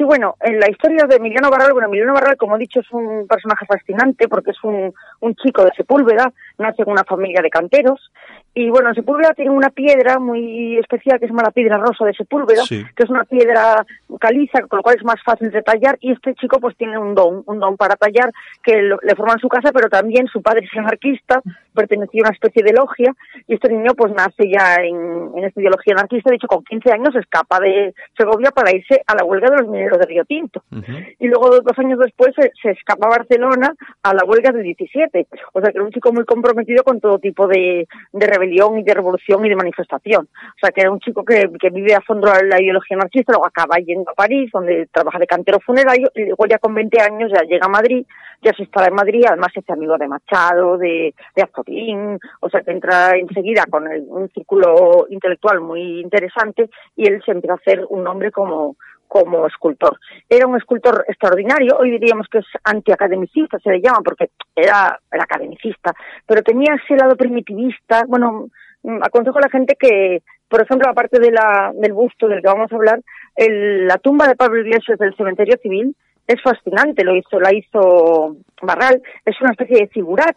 [0.00, 2.90] Sí, bueno, en la historia de Emiliano Barral, bueno, Emiliano Barral, como he dicho, es
[2.90, 7.50] un personaje fascinante porque es un, un chico de Sepúlveda, nace en una familia de
[7.50, 8.10] canteros,
[8.54, 12.04] y bueno, en Sepúlveda tiene una piedra muy especial que se llama la piedra rosa
[12.04, 12.84] de Sepúlveda, Sí.
[12.96, 13.86] que es una piedra
[14.18, 17.14] caliza, con lo cual es más fácil de tallar, y este chico pues tiene un
[17.14, 18.30] don, un don para tallar,
[18.62, 21.40] que lo- le forma en su casa, pero también su padre es anarquista,
[21.74, 23.12] pertenecía a una especie de logia,
[23.46, 26.92] y este niño pues nace ya en, en esta ideología anarquista, de hecho con 15
[26.92, 30.62] años escapa de Segovia para irse a la huelga de los mineros de Río Tinto.
[31.18, 35.26] Y luego dos años después se, se escapa a Barcelona a la huelga del 17.
[35.52, 38.82] O sea que era un chico muy comprometido con todo tipo de, de rebelión y
[38.82, 40.28] de revolución y de manifestación.
[40.32, 43.76] O sea que era un chico que, vive a fondo la ideología anarquista, luego acaba
[43.78, 47.42] yendo a París, donde trabaja de cantero funerario, y luego ya con 20 años ya
[47.42, 48.04] llega a Madrid,
[48.42, 51.48] ya se instala en Madrid, además se hace amigo de Machado, de, de
[52.40, 57.32] o sea que entra enseguida con el- un círculo intelectual muy interesante y él se
[57.32, 58.76] empieza a hacer un nombre como
[59.10, 59.98] como escultor.
[60.28, 65.24] Era un escultor extraordinario, hoy diríamos que es antiacademicista, se le llama, porque era, era
[65.24, 65.92] academicista,
[66.24, 68.04] pero tenía ese lado primitivista.
[68.06, 68.46] Bueno,
[68.84, 72.46] mm, aconsejo a la gente que, por ejemplo, aparte de la, del busto del que
[72.54, 73.00] vamos a hablar,
[73.34, 75.96] el- la tumba de Pablo Iglesias del cementerio civil
[76.28, 80.36] es fascinante, lo hizo, la hizo Barral, es una especie de figurat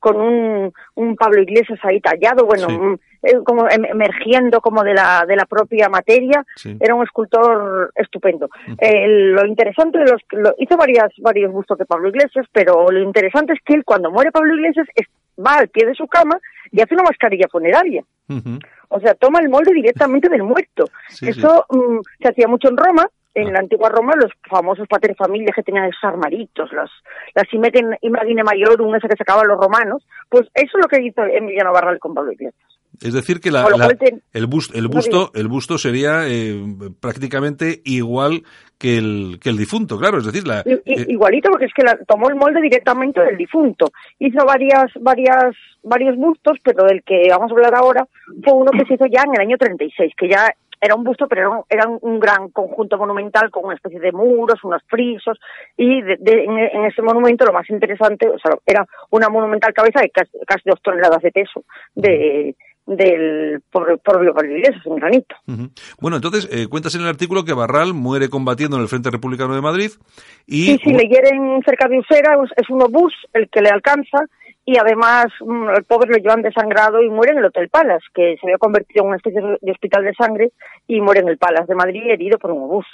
[0.00, 2.76] con un, un Pablo Iglesias ahí tallado, bueno, Sí.
[3.22, 6.76] eh, como em- emergiendo como de la, de la propia materia, Sí.
[6.80, 8.48] era un escultor estupendo.
[8.78, 13.00] Eh, lo interesante de los lo, hizo varias varios bustos de Pablo Iglesias, pero lo
[13.00, 15.06] interesante es que él cuando muere Pablo Iglesias es-
[15.38, 16.38] va al pie de su cama
[16.72, 18.02] y hace una mascarilla funeraria.
[18.28, 18.58] Ujú.
[18.88, 20.84] O sea, toma el molde directamente del muerto.
[21.08, 23.06] Sí, Eso mm, se hacía mucho en Roma.
[23.40, 26.90] En la antigua Roma, los famosos pater familias que tenían esos armaritos, las,
[27.34, 31.22] las Imagine, Imagine Majorum, esa que sacaban los romanos, pues eso es lo que hizo
[31.24, 32.62] Emiliano Barral con Pablo Iglesias.
[33.02, 36.60] Es decir, que la- la- te- el, bus- el busto, el busto sería eh,
[37.00, 38.42] prácticamente igual
[38.78, 40.18] que el, que el difunto, claro.
[40.18, 43.86] Es decir, la, eh, igualito porque es que la- tomó el molde directamente del difunto.
[44.18, 48.06] Hizo varias, varias, varios bustos, pero del que vamos a hablar ahora
[48.44, 51.26] fue uno que se hizo ya en el año 36, que ya era un busto,
[51.28, 55.38] pero era un, era un gran conjunto monumental con una especie de muros, unos frisos,
[55.76, 59.72] y de- de- en, en ese monumento lo más interesante, o sea, era una monumental
[59.74, 61.64] cabeza de casi, casi dos toneladas de peso
[61.94, 62.54] de
[62.86, 65.36] del propio Pablo Iglesias en granito.
[66.00, 69.54] Bueno, entonces, eh, cuentas en el artículo que Barral muere combatiendo en el Frente Republicano
[69.54, 69.90] de Madrid
[70.46, 70.62] y...
[70.64, 74.24] Sí, sí, le hieren cerca de Usera, es- es un obús el que le alcanza
[74.64, 78.36] y además mm, el pobre lo llevan desangrado y muere en el Hotel Palace, que
[78.40, 80.52] se había convertido en una especie de hospital de sangre
[80.86, 82.86] y muere en el Palace de Madrid herido por un obús.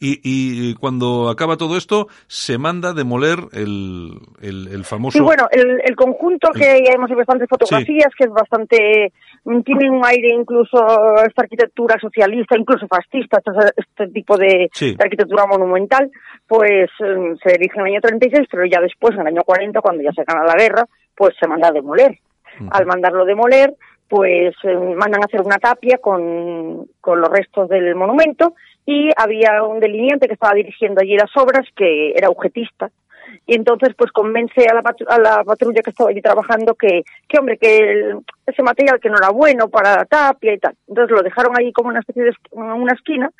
[0.00, 5.16] Y, y cuando acaba todo esto, se manda demoler el, el, el famoso...
[5.18, 9.12] Sí, bueno, el, el conjunto que ya hemos visto bastantes fotografías, que es bastante,
[9.44, 10.78] mm, tiene un aire incluso,
[11.26, 14.94] esta arquitectura socialista, incluso fascista, este, este tipo de, Sí.
[14.94, 16.10] de arquitectura monumental,
[16.46, 19.80] pues mm, se erige en el año 36, pero ya después, en el año 40,
[19.80, 20.84] cuando ya se gana la guerra,
[21.18, 22.16] pues se manda a demoler.
[22.70, 23.74] Al mandarlo demoler,
[24.08, 28.54] pues eh, mandan a hacer una tapia con, con los restos del monumento
[28.86, 32.90] y había un delineante que estaba dirigiendo allí las obras que era objetista
[33.46, 37.02] y entonces pues convence a la, patru- a la patrulla que estaba allí trabajando que,
[37.28, 40.74] que hombre, que el- ese material que no era bueno para la tapia y tal.
[40.88, 43.30] Entonces lo dejaron ahí como una especie de una esquina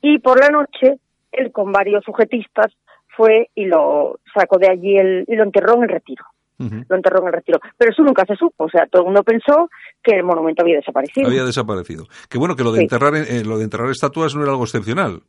[0.00, 0.96] y por la noche
[1.32, 2.72] él con varios sujetistas
[3.16, 6.24] fue y lo sacó de allí el, y lo enterró en el retiro.
[6.58, 7.58] Lo enterró en el retiro.
[7.76, 8.64] Pero eso nunca se supo.
[8.64, 9.68] O sea, todo el mundo pensó
[10.02, 11.26] que el monumento había desaparecido.
[11.28, 12.06] Había desaparecido.
[12.28, 12.84] Que bueno, que lo de Sí.
[12.84, 15.20] enterrar eh, lo de enterrar estatuas no era algo excepcional.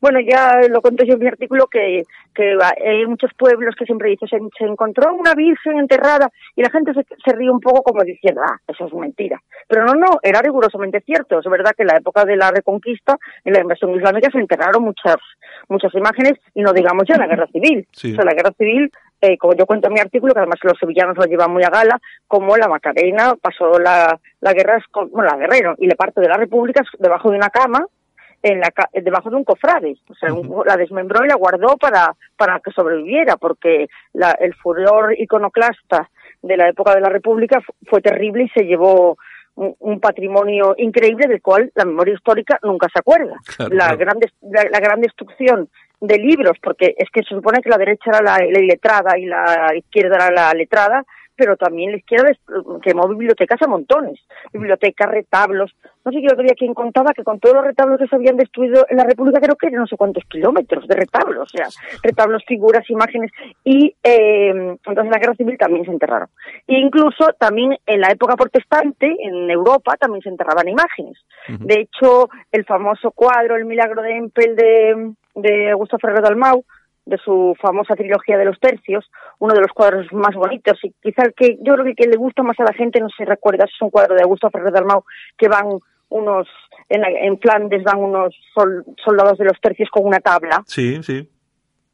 [0.00, 2.02] Bueno, ya lo conté yo en mi artículo que,
[2.34, 6.70] que hay muchos pueblos que siempre dicen, se, se encontró una virgen enterrada y la
[6.70, 9.40] gente se, se ríe un poco como diciendo, ah, eso es mentira.
[9.68, 11.38] Pero no, no, era rigurosamente cierto.
[11.38, 14.82] Es verdad que en la época de la Reconquista, en la invasión islámica, se enterraron
[14.82, 15.16] muchas
[15.68, 17.86] muchas imágenes y no digamos ya la guerra civil.
[17.92, 18.10] Sí.
[18.12, 18.90] O sea, la guerra civil,
[19.22, 21.70] eh, como yo cuento en mi artículo, que además los sevillanos lo llevan muy a
[21.70, 24.78] gala, como la Macarena pasó la, la guerra,
[25.10, 27.86] bueno, la guerrero y le parte de la República debajo de una cama
[28.42, 29.94] en la, ca- debajo de un cofrade.
[30.10, 34.52] O sea, un- la desmembró y la guardó para, para que sobreviviera, porque la- el
[34.54, 36.10] furor iconoclasta
[36.42, 39.16] de la época de la República fu- fue terrible y se llevó
[39.54, 43.36] un, un patrimonio increíble del cual la memoria histórica nunca se acuerda.
[43.56, 43.98] Claro, la, claro.
[43.98, 44.18] Gran
[44.50, 45.68] la, la gran destrucción
[46.02, 49.24] de libros, porque es que se supone que la derecha era la, la iletrada y
[49.24, 51.04] la izquierda era la letrada,
[51.36, 52.30] pero también la izquierda
[52.82, 54.20] quemó bibliotecas a montones,
[54.52, 55.72] bibliotecas, retablos.
[56.04, 58.36] No sé, yo otro día quien contaba que con todos los retablos que se habían
[58.36, 61.68] destruido en la República, creo que no sé cuántos kilómetros de retablos, o sea,
[62.02, 63.30] retablos, figuras, imágenes,
[63.64, 66.28] y eh, entonces en la guerra civil también se enterraron.
[66.66, 71.18] E incluso también en la época protestante, en Europa, también se enterraban imágenes.
[71.48, 76.64] De hecho, el famoso cuadro, El milagro de Empel de, de Augusto Ferrer Dalmau,
[77.04, 81.22] de su famosa trilogía de los tercios, uno de los cuadros más bonitos y quizá
[81.24, 83.24] el que yo creo que el que le gusta más a la gente no se
[83.24, 85.02] recuerda, es un cuadro de Augusto Ferrer Dalmau
[85.36, 85.66] que van
[86.10, 86.46] unos
[86.88, 90.62] en, la- en Flandes van unos sol- soldados de los tercios con una tabla.
[90.66, 91.28] Sí, sí.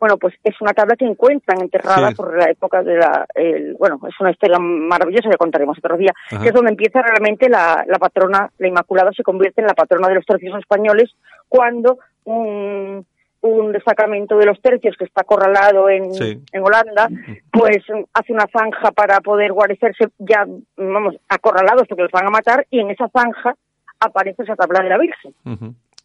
[0.01, 2.15] Bueno, pues es una tabla que encuentran enterrada Sí.
[2.15, 3.27] por la época de la...
[3.35, 6.43] el- bueno, es una historia maravillosa, ya contaremos otro día, Ajá.
[6.43, 10.09] que es donde empieza realmente la, la patrona, la Inmaculada se convierte en la patrona
[10.09, 11.11] de los tercios españoles
[11.49, 13.07] cuando un,
[13.49, 16.43] un destacamento de los tercios que está acorralado en, Sí.
[16.53, 17.09] en Holanda,
[17.53, 17.79] pues
[18.13, 22.81] hace una zanja para poder guarecerse ya, vamos, acorralados porque los van a matar y
[22.81, 23.55] en esa zanja
[24.01, 25.35] aparece esa tabla de la Virgen.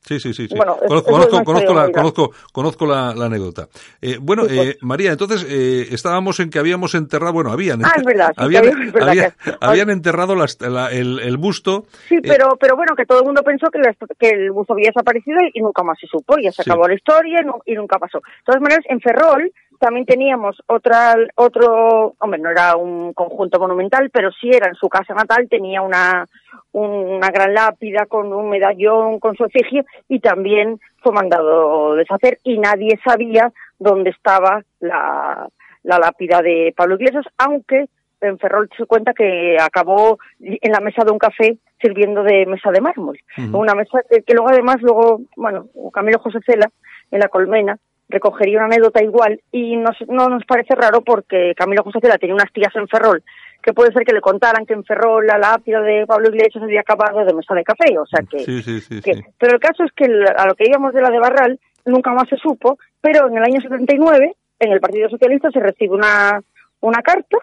[0.05, 0.47] Sí, sí, sí.
[0.47, 0.55] sí.
[0.55, 3.67] Bueno, conozco, es conozco, la, conozco, conozco la, la anécdota.
[4.01, 4.69] Eh, bueno, Sí, pues.
[4.69, 8.35] eh, María, entonces eh, estábamos en que habíamos enterrado, bueno, habían, Ah, es verdad, sí,
[8.37, 11.85] que habían, había- es verdad había- que- habían enterrado las- la- el, el busto.
[12.09, 14.73] Sí, eh, pero, pero bueno, que todo el mundo pensó que, la- que el busto
[14.73, 17.73] había desaparecido y nunca más se supo, ya se acabó la historia y, nu- y
[17.75, 18.17] nunca pasó.
[18.19, 19.51] De todas maneras, en Ferrol
[19.83, 24.87] también teníamos otra, otro, hombre, no era un conjunto monumental, pero sí era en su
[24.87, 26.25] casa natal, tenía una,
[26.71, 32.59] una gran lápida con un medallón con su efigie y también fue mandado deshacer y
[32.59, 35.49] nadie sabía dónde estaba la,
[35.83, 37.87] la lápida de Pablo Iglesias, aunque
[38.21, 42.71] en Ferrol se cuenta que acabó en la mesa de un café sirviendo de mesa
[42.71, 43.19] de mármol.
[43.51, 46.69] Una mesa que, que luego además, luego, bueno, Camilo José Cela,
[47.11, 47.77] en La Colmena,
[48.13, 52.35] recogería una anécdota igual y nos, no nos parece raro porque Camilo José Cela tenía
[52.35, 53.23] unas tías en Ferrol
[53.61, 56.81] que puede ser que le contaran que en Ferrol la lápida de Pablo Iglesias había
[56.81, 58.39] acabado de mesa de café, o sea que...
[58.39, 59.01] Sí, sí, sí.
[59.01, 59.21] que- sí.
[59.39, 62.11] Pero el caso es que el- a lo que íbamos de la de Barral nunca
[62.11, 66.41] más se supo, pero en el año 79 en el Partido Socialista se recibe una,
[66.81, 67.37] una carta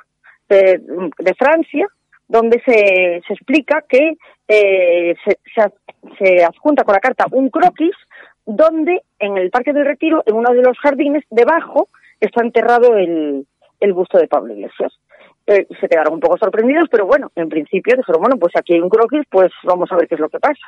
[0.48, 0.80] de,
[1.18, 1.86] de Francia
[2.28, 4.12] donde se, se explica que
[4.46, 5.72] eh, se, se,
[6.18, 7.94] se adjunta con la carta un croquis
[8.56, 11.88] donde en el Parque del Retiro, en uno de los jardines, debajo
[12.20, 13.46] está enterrado el,
[13.80, 14.92] el busto de Pablo Iglesias.
[15.46, 18.80] Eh, se quedaron un poco sorprendidos, pero bueno, en principio dijeron, bueno, pues aquí hay
[18.80, 20.60] un croquis, pues vamos a ver qué es lo que pasa.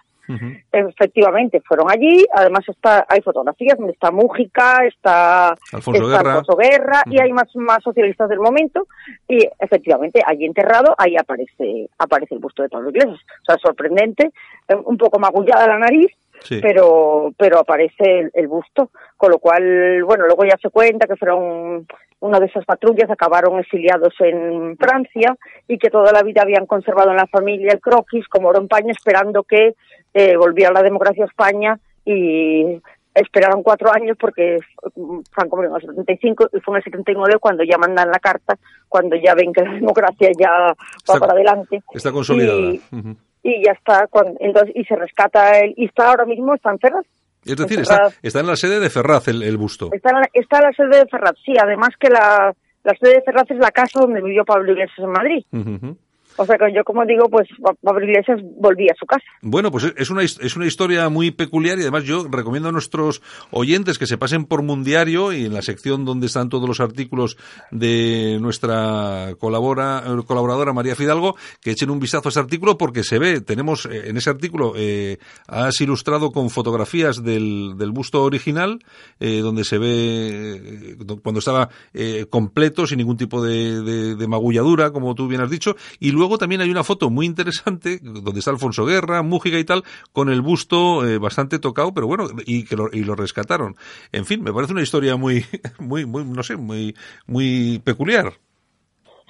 [0.72, 6.30] Efectivamente, fueron allí, además está, hay fotografías donde está Mújica, está Alfonso está Guerra.
[6.30, 8.86] Alfonso Guerra, y hay más, más socialistas del momento,
[9.28, 13.20] y efectivamente, allí enterrado, ahí aparece, aparece el busto de Pablo Iglesias.
[13.42, 14.32] O sea, sorprendente,
[14.68, 16.10] eh, un poco magullada la nariz,
[16.42, 16.60] Sí.
[16.60, 21.16] pero, pero aparece el, el busto, con lo cual, bueno, luego ya se cuenta que
[21.16, 21.86] fueron
[22.20, 27.10] una de esas patrullas, acabaron exiliados en Francia y que toda la vida habían conservado
[27.10, 29.74] en la familia el croquis como oro en paño, esperando que
[30.14, 32.80] eh, volviera la democracia a España y
[33.14, 34.58] esperaron cuatro años porque
[35.32, 38.56] Franco murió en el 75 y fue en el 79 cuando ya mandan la carta,
[38.88, 42.60] cuando ya ven que la democracia ya va Está- para adelante Está consolidada.
[42.60, 42.80] Y-.
[43.42, 46.78] y ya está, cuando, entonces, y se rescata el, y está ahora mismo, está en
[46.78, 47.04] Ferraz,
[47.44, 49.90] Es decir, en está, está en la sede de Ferraz el, el busto.
[49.92, 53.14] Está, en la- está en la sede de Ferraz, sí, además que la, la sede
[53.16, 55.44] de Ferraz es la casa donde vivió Pablo Iglesias en Madrid.
[55.52, 55.96] Ujú.
[56.36, 59.24] O sea que yo, como digo, pues Pa- Pablo Iglesias volvía a su casa.
[59.42, 63.22] Bueno, pues es una, es una historia muy peculiar y además yo recomiendo a nuestros
[63.50, 67.36] oyentes que se pasen por Mundiario y en la sección donde están todos los artículos
[67.70, 73.18] de nuestra colabora, colaboradora María Fidalgo, que echen un vistazo a ese artículo porque se
[73.18, 75.18] ve, tenemos eh, en ese artículo, eh,
[75.48, 78.78] has ilustrado con fotografías del, del busto original,
[79.20, 84.14] eh, donde se ve eh, do- cuando estaba eh, completo, sin ningún tipo de, de-
[84.16, 87.98] de magulladura, como tú bien has dicho, y luego también hay una foto muy interesante
[88.02, 89.82] donde está Alfonso Guerra, Mújica y tal,
[90.12, 93.76] con el busto eh, bastante tocado, pero bueno, y que lo, y lo rescataron.
[94.12, 95.44] En fin, me parece una historia muy,
[95.78, 96.94] muy, muy, no sé, muy,
[97.26, 98.32] muy peculiar.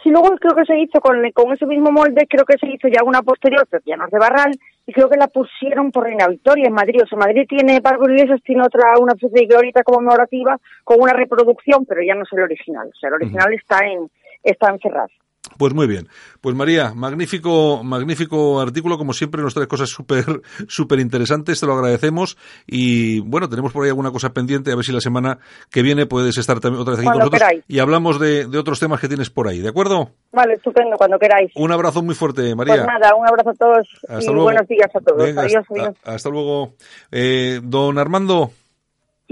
[0.03, 2.89] Sí, luego creo que se hizo con, con ese mismo molde, creo que se hizo
[2.89, 4.51] ya una posterior, pero ya no es de Barral,
[4.85, 7.03] y creo que la pusieron por Reina Victoria en Madrid.
[7.05, 11.13] O sea, Madrid tiene, Pablo Iglesias tiene otra, una especie de glorieta conmemorativa con una
[11.13, 12.89] reproducción, pero ya no es el original.
[12.89, 14.11] O sea, el original está en,
[14.43, 15.11] está en Ferraz.
[15.59, 16.09] Pues muy bien.
[16.41, 20.25] Pues María, magnífico, magnífico artículo, como siempre nos trae cosas súper,
[20.69, 22.37] súper interesantes, te lo agradecemos
[22.67, 25.39] y bueno, tenemos por ahí alguna cosa pendiente, a ver si la semana
[25.71, 27.65] que viene puedes estar también otra vez aquí Cuando con nosotros queráis.
[27.69, 30.11] y hablamos de, de otros temas que tienes por ahí, ¿de acuerdo?
[30.33, 31.51] Vale, estupendo, cuando queráis.
[31.55, 32.75] Un abrazo muy fuerte, María.
[32.75, 34.43] Pues nada, un abrazo a todos Hasta y luego.
[34.45, 35.23] buenos días a todos.
[35.23, 35.97] Venga, adiós, hasta, adiós.
[36.05, 36.75] hasta luego.
[37.11, 38.51] Eh, don Armando,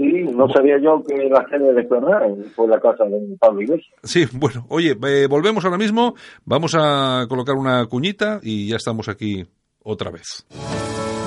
[0.01, 1.87] Sí, no sabía yo que la sede de
[2.55, 3.93] fue la casa de Pablo Iglesias.
[4.03, 9.09] sí, bueno, oye, eh, volvemos ahora mismo, vamos a colocar una cuñita y ya estamos
[9.09, 9.45] aquí
[9.83, 10.47] otra vez.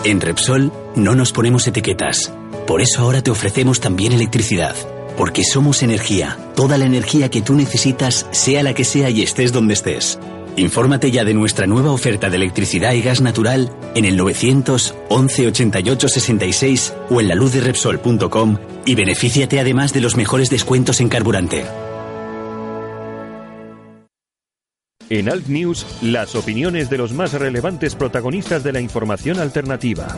[0.05, 2.37] En Repsol no nos ponemos etiquetas.
[2.67, 4.75] Por eso ahora te ofrecemos también electricidad.
[5.17, 6.37] Porque somos energía.
[6.57, 10.19] Toda la energía que tú necesitas, sea la que sea y estés donde estés.
[10.57, 15.49] Infórmate ya de nuestra nueva oferta de electricidad y gas natural en el 900 11
[15.49, 21.01] 88 66 o en la luz de Repsol.com y benefíciate además de los mejores descuentos
[21.01, 21.65] en carburante.
[25.11, 30.09] En Alt News, las opiniones de los más relevantes protagonistas de la información alternativa.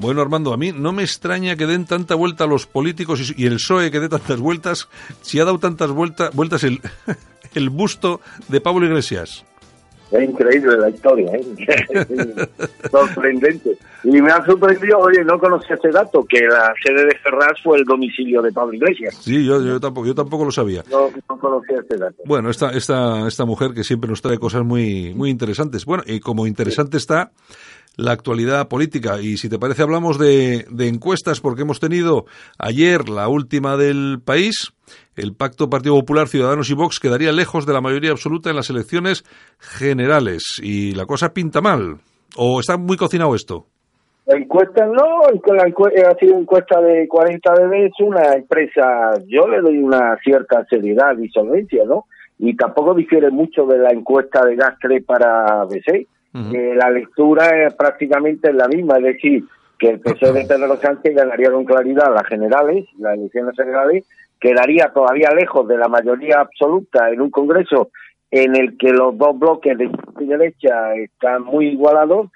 [0.00, 3.42] Bueno, Armando, a mí no me extraña que den tanta vuelta a los políticos y,
[3.42, 4.88] y el PSOE que dé tantas vueltas,
[5.22, 6.80] si ha dado tantas vuelta- vueltas el,
[7.54, 9.44] el busto de Pablo Iglesias.
[10.10, 12.48] Es increíble la historia, ¿eh?
[12.90, 13.76] sorprendente.
[14.02, 17.78] Y me ha sorprendido, oye, no conocía ese dato, que la sede de Ferraz fue
[17.78, 19.16] el domicilio de Pablo Iglesias.
[19.20, 20.82] Sí, yo, yo tampoco, yo tampoco lo sabía.
[20.90, 22.16] No, no conocía ese dato.
[22.24, 25.84] Bueno, esta, esta, esta mujer que siempre nos trae cosas muy, muy interesantes.
[25.84, 27.30] Bueno, y como interesante está
[28.00, 29.20] la actualidad política.
[29.20, 32.24] Y si te parece, hablamos de, de encuestas, porque hemos tenido
[32.58, 34.72] ayer la última del país.
[35.16, 38.70] El pacto Partido Popular, Ciudadanos y Vox quedaría lejos de la mayoría absoluta en las
[38.70, 39.24] elecciones
[39.58, 40.42] generales.
[40.62, 41.96] Y la cosa pinta mal.
[42.36, 43.66] ¿O está muy cocinado esto?
[44.26, 45.22] La encuesta no,
[45.54, 48.82] la encue- ha sido encuesta de 40 bebés, una empresa,
[49.26, 52.04] yo le doy una cierta seriedad y solvencia, ¿no?
[52.38, 55.64] Y tampoco difiere mucho de la encuesta de Gastre para
[56.32, 59.44] Eh, la lectura es prácticamente la misma, es decir,
[59.78, 64.04] que el PSOE de Pedro Sánchez ganaría con claridad las generales, las elecciones generales,
[64.38, 67.90] quedaría todavía lejos de la mayoría absoluta en un Congreso
[68.30, 72.28] en el que los dos bloques de izquierda y derecha están muy igualados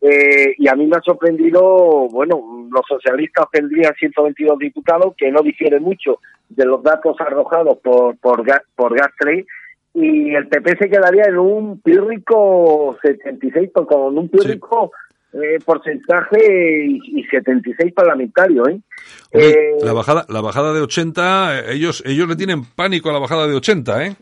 [0.00, 5.42] eh, y a mí me ha sorprendido, bueno, los socialistas tendrían 122 diputados, que no
[5.42, 9.46] difiere mucho de los datos arrojados por por, por Gastre,
[9.94, 14.92] y el PP se quedaría en un pírrico 76, por- con un pírrico
[15.34, 18.80] eh, porcentaje y, y 76 parlamentarios, ¿eh?
[19.32, 23.18] Eh, la bajada, la bajada de 80, eh, ellos, ellos le tienen pánico a la
[23.18, 24.16] bajada de 80, ¿eh?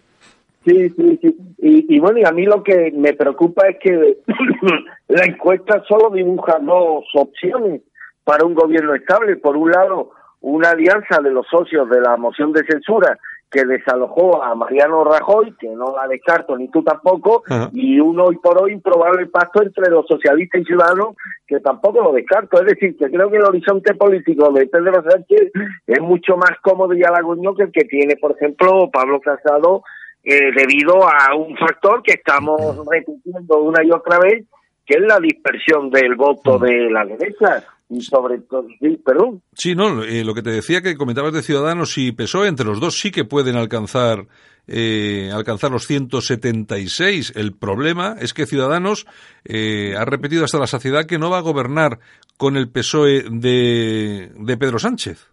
[0.65, 1.37] Sí, sí, sí.
[1.59, 4.19] Y, y bueno, y a mí lo que me preocupa es que
[5.09, 7.81] la encuesta solo dibuja dos opciones
[8.25, 9.37] para un gobierno estable.
[9.37, 10.11] Por un lado,
[10.43, 13.19] una alianza de los socios de la moción de censura
[13.51, 17.71] que desalojó a Mariano Rajoy, que no la descarto ni tú tampoco, Ajá.
[17.73, 22.13] y un hoy por hoy improbable pacto entre los socialistas y ciudadanos, que tampoco lo
[22.13, 22.61] descarto.
[22.61, 25.51] Es decir, que creo que el horizonte político de Pedro Sánchez
[25.87, 29.83] es mucho más cómodo y halagüeño que el que tiene, por ejemplo, Pablo Casado,
[30.23, 34.45] eh, debido a un factor que estamos repitiendo una y otra vez,
[34.91, 37.65] que es la dispersión del voto de la derecha.
[37.89, 39.41] Y sobre todo, sí, perdón.
[39.53, 42.81] Sí, no, eh, lo que te decía que comentabas de Ciudadanos y PSOE, entre los
[42.81, 44.27] dos sí que pueden alcanzar
[44.67, 47.35] eh, alcanzar los 176.
[47.37, 49.07] El problema es que Ciudadanos
[49.45, 51.99] eh, ha repetido hasta la saciedad que no va a gobernar
[52.37, 55.31] con el PSOE de, de Pedro Sánchez.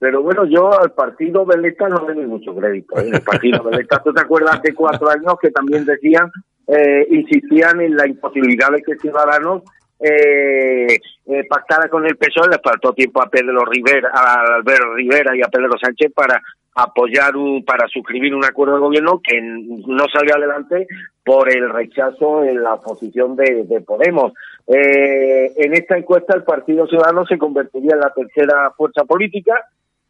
[0.00, 2.98] Pero bueno, yo al partido Veleta no le doy mucho crédito.
[2.98, 3.10] ¿eh?
[3.12, 6.30] El partido Veleta, ¿tú te acuerdas hace cuatro años que también decían,
[6.70, 9.62] eh, insistían en la imposibilidad de que Ciudadanos
[9.98, 12.48] eh, eh, pactara con el PSOE?
[12.48, 16.40] Le faltó tiempo a Pedro Rivera, a Alberto Rivera y a Pedro Sánchez para
[16.74, 20.86] apoyar un, para suscribir un acuerdo de gobierno que no salió adelante
[21.24, 24.32] por el rechazo en la oposición de, de Podemos.
[24.66, 29.54] Eh, en esta encuesta el Partido Ciudadano se convertiría en la tercera fuerza política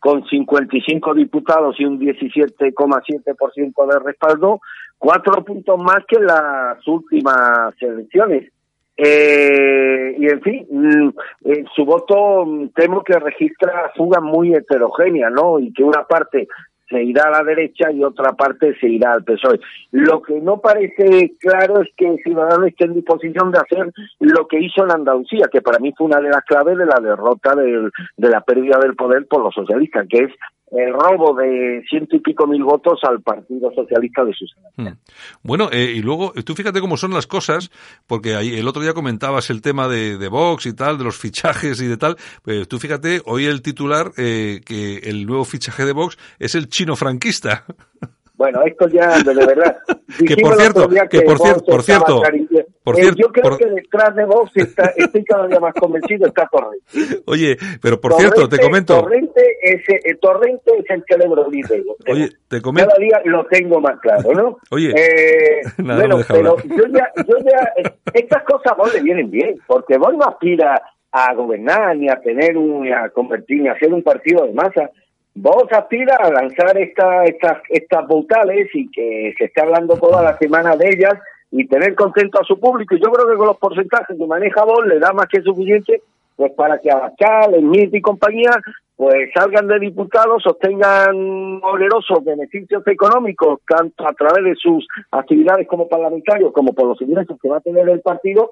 [0.00, 4.60] con 55 diputados y un 17,7% de respaldo,
[4.98, 8.50] cuatro puntos más que las últimas elecciones.
[8.96, 11.08] Eh, y en fin, mm,
[11.44, 15.58] eh, su voto mm, temo que registra fugas muy heterogéneas, ¿no?
[15.58, 16.48] Y que una parte
[16.90, 19.60] se irá a la derecha y otra parte se irá al PSOE.
[19.92, 24.60] Lo que no parece claro es que Ciudadanos esté en disposición de hacer lo que
[24.60, 27.90] hizo en Andalucía, que para mí fue una de las claves de la derrota del,
[28.16, 30.32] de la pérdida del poder por los socialistas, que es
[30.70, 34.68] el robo de ciento y pico mil votos al Partido Socialista de Susana.
[34.76, 34.96] Hmm.
[35.42, 37.70] Bueno, eh, y luego, tú fíjate cómo son las cosas,
[38.06, 41.18] porque ahí, el otro día comentabas el tema de, de Vox y tal, de los
[41.18, 42.16] fichajes y de tal.
[42.42, 46.68] Pues tú fíjate, hoy el titular, eh, que el nuevo fichaje de Vox es el
[46.68, 47.64] chino franquista.
[48.40, 49.76] Bueno, esto ya, de verdad.
[50.26, 52.48] Que, por cierto, que por cier- por cierto, cari-
[52.82, 55.72] por Eh, cierto, yo creo por- que detrás de Vox está, estoy cada día más
[55.74, 57.22] convencido, está Torrente.
[57.26, 59.00] Oye, pero por cierto, te comento.
[59.02, 61.84] Torrente es, eh, Torrente es el cerebro libre.
[62.08, 62.88] Oye, te comento.
[62.90, 64.58] Cada día lo tengo más claro, ¿no?
[64.72, 66.66] Oye, Eh, nada, bueno, no pero hablar.
[66.76, 70.24] yo ya, yo ya, eh, estas cosas a vos le vienen bien, porque vos no
[70.24, 70.80] aspira
[71.12, 74.90] a gobernar ni a tener un, a convertir, ni a hacer un partido de masa.
[75.34, 80.36] Vos aspira a lanzar esta, estas, estas brutales y que se esté hablando toda la
[80.38, 81.14] semana de ellas
[81.50, 82.94] y tener contento a su público.
[82.94, 86.02] Y yo creo que con los porcentajes que maneja vos le da más que suficiente
[86.40, 88.50] pues para que Abascal, Smith y compañía
[88.96, 95.88] pues salgan de diputados, obtengan onerosos beneficios económicos, tanto a través de sus actividades como
[95.88, 98.50] parlamentarios, como por los ingresos que va a tener el partido,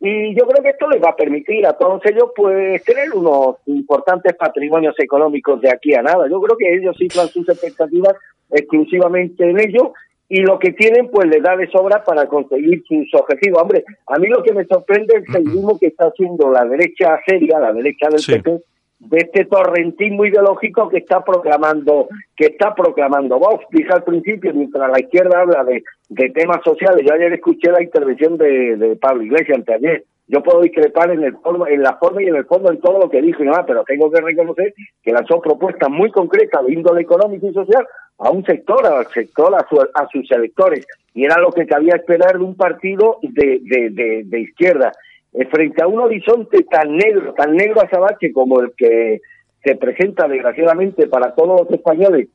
[0.00, 3.56] y yo creo que esto les va a permitir a todos ellos pues tener unos
[3.66, 6.28] importantes patrimonios económicos de aquí a nada.
[6.30, 8.14] Yo creo que ellos cifran sus expectativas
[8.50, 9.92] exclusivamente en ello
[10.28, 13.62] y lo que tienen pues les da de sobra para conseguir sus objetivos.
[13.62, 17.18] Hombre, a mí lo que me sorprende es el mismo que está haciendo la derecha
[17.26, 18.32] seria, la derecha del Sí.
[18.32, 18.60] PP,
[19.00, 23.64] de este torrentismo ideológico que está proclamando que está proclamando Vox.
[23.70, 27.82] Dije al principio, mientras la izquierda habla de, de temas sociales, yo ayer escuché la
[27.82, 30.04] intervención de, de Pablo Iglesias anteayer.
[30.30, 32.98] Yo puedo discrepar en el forma, en la forma y en el fondo en todo
[32.98, 36.72] lo que dijo y nada, pero tengo que reconocer que lanzó propuestas muy concretas de
[36.72, 37.86] índole económico y social
[38.18, 40.86] a un sector, al sector, a, su- a sus electores.
[41.14, 44.92] Y era lo que cabía esperar de un partido de, de, de, de izquierda.
[45.32, 49.20] Eh, frente a un horizonte tan negro, tan negro azabache como el que
[49.64, 52.28] se presenta desgraciadamente para todos los españoles,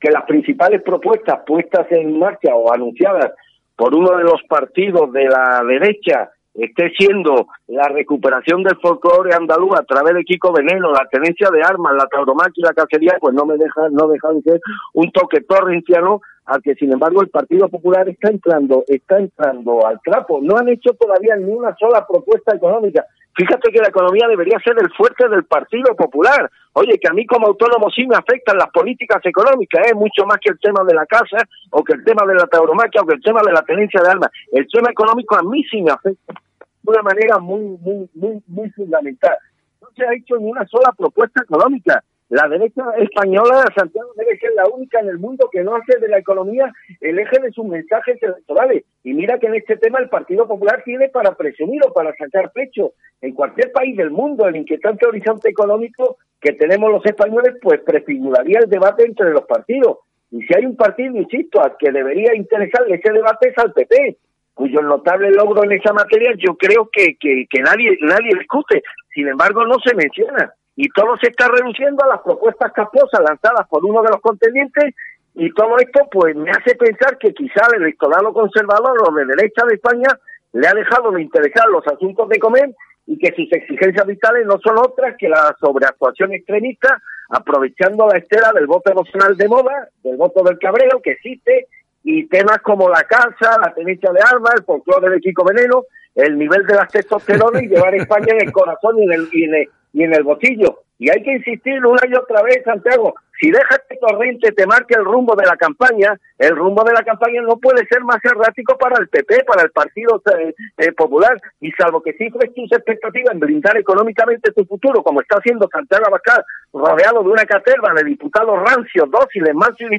[0.00, 3.32] que las principales propuestas puestas en marcha o anunciadas
[3.76, 9.78] por uno de los partidos de la derecha esté siendo la recuperación del folclore andaluz
[9.78, 13.34] a través de Kiko Veneno, la tenencia de armas, la tauromaquia y la cacería, pues
[13.34, 14.60] no me deja, no deja de ser
[14.94, 20.00] un toque torrenciano al que sin embargo el Partido Popular está entrando, está entrando al
[20.02, 20.40] trapo.
[20.40, 23.04] No han hecho todavía ni una sola propuesta económica.
[23.36, 26.50] Fíjate que la economía debería ser el fuerte del Partido Popular.
[26.72, 29.94] Oye, que a mí como autónomo sí me afectan las políticas económicas, ¿eh?
[29.94, 31.36] mucho más que el tema de la casa,
[31.70, 34.08] o que el tema de la tauromaquia, o que el tema de la tenencia de
[34.08, 34.30] armas.
[34.50, 38.70] El tema económico a mí sí me afecta de una manera muy, muy, muy, muy
[38.70, 39.36] fundamental.
[39.82, 42.02] No se ha hecho ni una sola propuesta económica.
[42.28, 46.08] La derecha española, Santiago, debe ser la única en el mundo que no hace de
[46.08, 48.84] la economía el eje de sus mensajes electorales.
[49.04, 52.50] Y mira que en este tema el Partido Popular tiene para presumir o para sacar
[52.50, 52.94] pecho.
[53.20, 58.58] En cualquier país del mundo, el inquietante horizonte económico que tenemos los españoles, pues prefiguraría
[58.58, 59.98] el debate entre los partidos.
[60.32, 64.18] Y si hay un partido, insisto, al que debería interesarle ese debate es al PP,
[64.52, 68.82] cuyo notable logro en esa materia yo creo que, que, que nadie, nadie discute.
[69.14, 70.52] Sin embargo, no se menciona.
[70.76, 74.94] Y todo se está reduciendo a las propuestas caposas lanzadas por uno de los contendientes.
[75.34, 79.64] Y todo esto pues me hace pensar que quizá el electorado conservador o de derecha
[79.66, 80.08] de España
[80.52, 82.74] le ha dejado de interesar los asuntos de comer
[83.06, 87.00] y que sus exigencias vitales no son otras que la sobreactuación extremista,
[87.30, 91.68] aprovechando la estela del voto emocional de moda, del voto del cabreo que existe,
[92.02, 96.38] y temas como la casa, la tenencia de armas, el folclore de Kiko Veneno, el
[96.38, 99.54] nivel de las testosterona y llevar España en el corazón y en el, y en
[99.54, 100.80] el, y en el bolsillo.
[100.98, 104.94] Y hay que insistir una y otra vez, Santiago, si dejas que Torrente te marque
[104.94, 108.76] el rumbo de la campaña, el rumbo de la campaña no puede ser más errático
[108.76, 113.32] para el PP, para el Partido eh, eh, Popular, y salvo que cifres tus expectativas
[113.32, 116.44] en blindar económicamente tu futuro, como está haciendo Santiago Abascal,
[116.74, 119.98] rodeado de una caterva de diputados rancios, dóciles, mansos y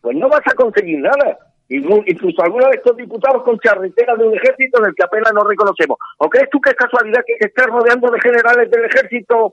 [0.00, 1.36] pues no vas a conseguir nada.
[1.68, 5.46] Incluso algunos de estos diputados con charreteras de un ejército en el que apenas nos
[5.48, 5.98] reconocemos.
[6.18, 9.52] ¿O crees tú que es casualidad que se esté rodeando de generales del ejército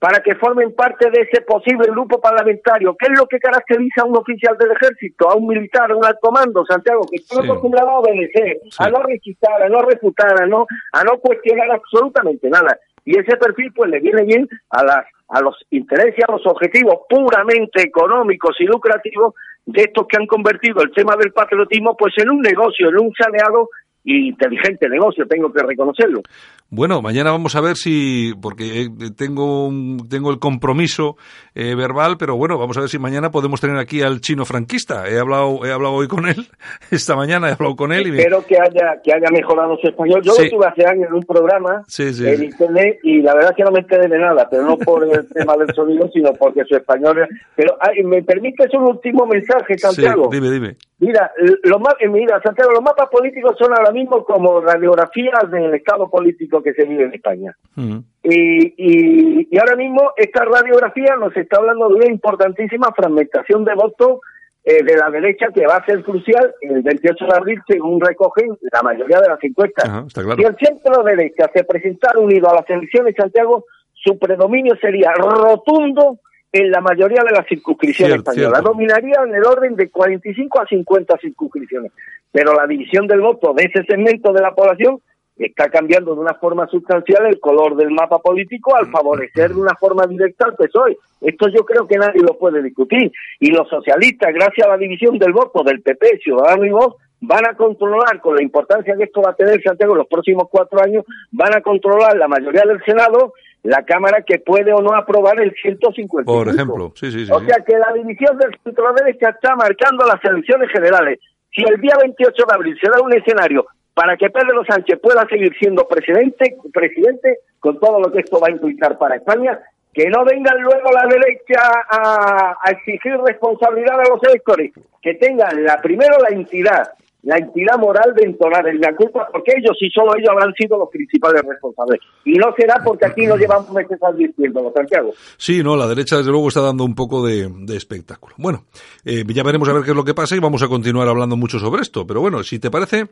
[0.00, 2.96] para que formen parte de ese posible grupo parlamentario?
[2.98, 6.04] ¿Qué es lo que caracteriza a un oficial del ejército, a un militar, a un
[6.04, 7.02] alto mando, Santiago?
[7.10, 7.48] Que está Sí.
[7.48, 8.76] acostumbrado a obedecer, Sí.
[8.82, 12.78] a no rechistar, a no refutar, a no, a no cuestionar absolutamente nada.
[13.04, 17.00] Y ese perfil pues le viene bien a las a los intereses, a los objetivos
[17.06, 19.34] puramente económicos y lucrativos
[19.68, 23.12] de estos que han convertido el tema del patriotismo pues en un negocio, en un
[23.12, 23.68] saneado
[24.02, 26.22] y inteligente negocio, tengo que reconocerlo.
[26.70, 31.16] Bueno, mañana vamos a ver si, porque eh, tengo, un- tengo el compromiso
[31.54, 35.08] eh, verbal, pero bueno, vamos a ver si mañana podemos tener aquí al chino franquista.
[35.08, 36.46] He hablado, he hablado hoy con él,
[36.90, 39.88] esta mañana he hablado con él y me, Espero que haya que haya mejorado su
[39.88, 40.20] español.
[40.22, 40.44] Yo Sí.
[40.44, 43.56] lo tuve hace años en un programa Sí, sí, en internet y la verdad es
[43.56, 46.64] que no me enteré de nada, pero no por el tema del sonido, sino porque
[46.68, 47.26] su español...
[47.56, 50.28] Pero ay, me permites un último mensaje, Sí, Santiago.
[50.30, 50.76] dime, dime.
[51.00, 51.30] Mira,
[51.62, 56.57] los eh, mira, Santiago, los mapas políticos son ahora mismo como radiografías del estado político
[56.62, 57.56] que se vive en España.
[57.74, 57.98] Mm.
[58.22, 63.74] Y, y, y ahora mismo esta radiografía nos está hablando de una importantísima fragmentación de
[63.74, 64.20] votos
[64.64, 68.50] eh, de la derecha que va a ser crucial el 28 de abril, según recogen
[68.70, 69.88] la mayoría de las encuestas.
[69.88, 70.36] Ajá, está claro.
[70.36, 76.18] Si el centro derecha se presentara unido a las elecciones, Santiago, su predominio sería rotundo
[76.52, 78.60] en la mayoría de las circunscripciones Cierto, españolas.
[78.60, 78.72] cierto.
[78.72, 81.92] Dominaría en el orden de 45 a 50 circunscripciones.
[82.30, 85.00] Pero la división del voto de ese segmento de la población
[85.38, 89.74] está cambiando de una forma sustancial el color del mapa político al favorecer de una
[89.76, 90.98] forma directa al PSOE.
[91.20, 93.12] Esto yo creo que nadie lo puede discutir.
[93.40, 97.46] Y los socialistas, gracias a la división del voto del PP, Ciudadano y Vox, van
[97.46, 100.80] a controlar, con la importancia que esto va a tener Santiago en los próximos cuatro
[100.80, 103.34] años, van a controlar la mayoría del Senado,
[103.64, 106.24] la Cámara que puede o no aprobar el 155.
[106.24, 107.32] Por ejemplo, sí, sí, sí.
[107.32, 111.18] O sea que la división del centro derecha está marcando las elecciones generales.
[111.50, 113.66] Si el día 28 de abril se da un escenario
[113.98, 118.46] para que Pedro Sánchez pueda seguir siendo presidente, presidente con todo lo que esto va
[118.46, 119.58] a implicar para España,
[119.92, 124.70] que no vengan luego la derecha a, exigir responsabilidad a los electores,
[125.02, 126.92] que tengan la primero la entidad,
[127.24, 130.78] la entidad moral de entonar el la culpa, porque ellos y solo ellos habrán sido
[130.78, 131.98] los principales responsables.
[132.24, 135.10] Y no será porque aquí nos llevamos meses advirtiéndolo, Santiago.
[135.36, 138.36] Sí, no, la derecha desde luego está dando un poco de, de espectáculo.
[138.38, 138.62] Bueno,
[139.04, 141.36] eh, ya veremos a ver qué es lo que pasa y vamos a continuar hablando
[141.36, 142.06] mucho sobre esto.
[142.06, 143.08] Pero bueno, si te parece,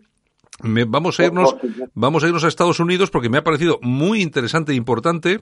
[0.62, 1.56] me- vamos a irnos,
[1.94, 5.40] vamos a irnos a Estados Unidos porque me ha parecido muy interesante e importante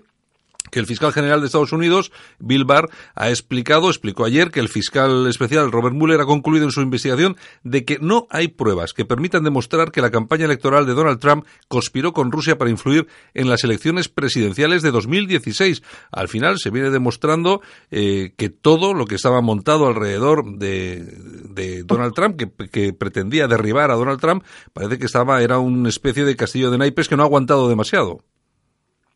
[0.70, 4.68] que el fiscal general de Estados Unidos, Bill Barr, ha explicado, explicó ayer que el
[4.68, 9.04] fiscal especial Robert Mueller ha concluido en su investigación de que no hay pruebas que
[9.04, 13.48] permitan demostrar que la campaña electoral de Donald Trump conspiró con Rusia para influir en
[13.48, 15.82] las elecciones presidenciales de 2016.
[16.10, 17.60] Al final se viene demostrando
[17.90, 23.90] eh, que todo lo que estaba montado alrededor de, Donald Trump, que, que pretendía derribar
[23.90, 27.22] a Donald Trump, parece que estaba era una especie de castillo de naipes que no
[27.22, 28.22] ha aguantado demasiado.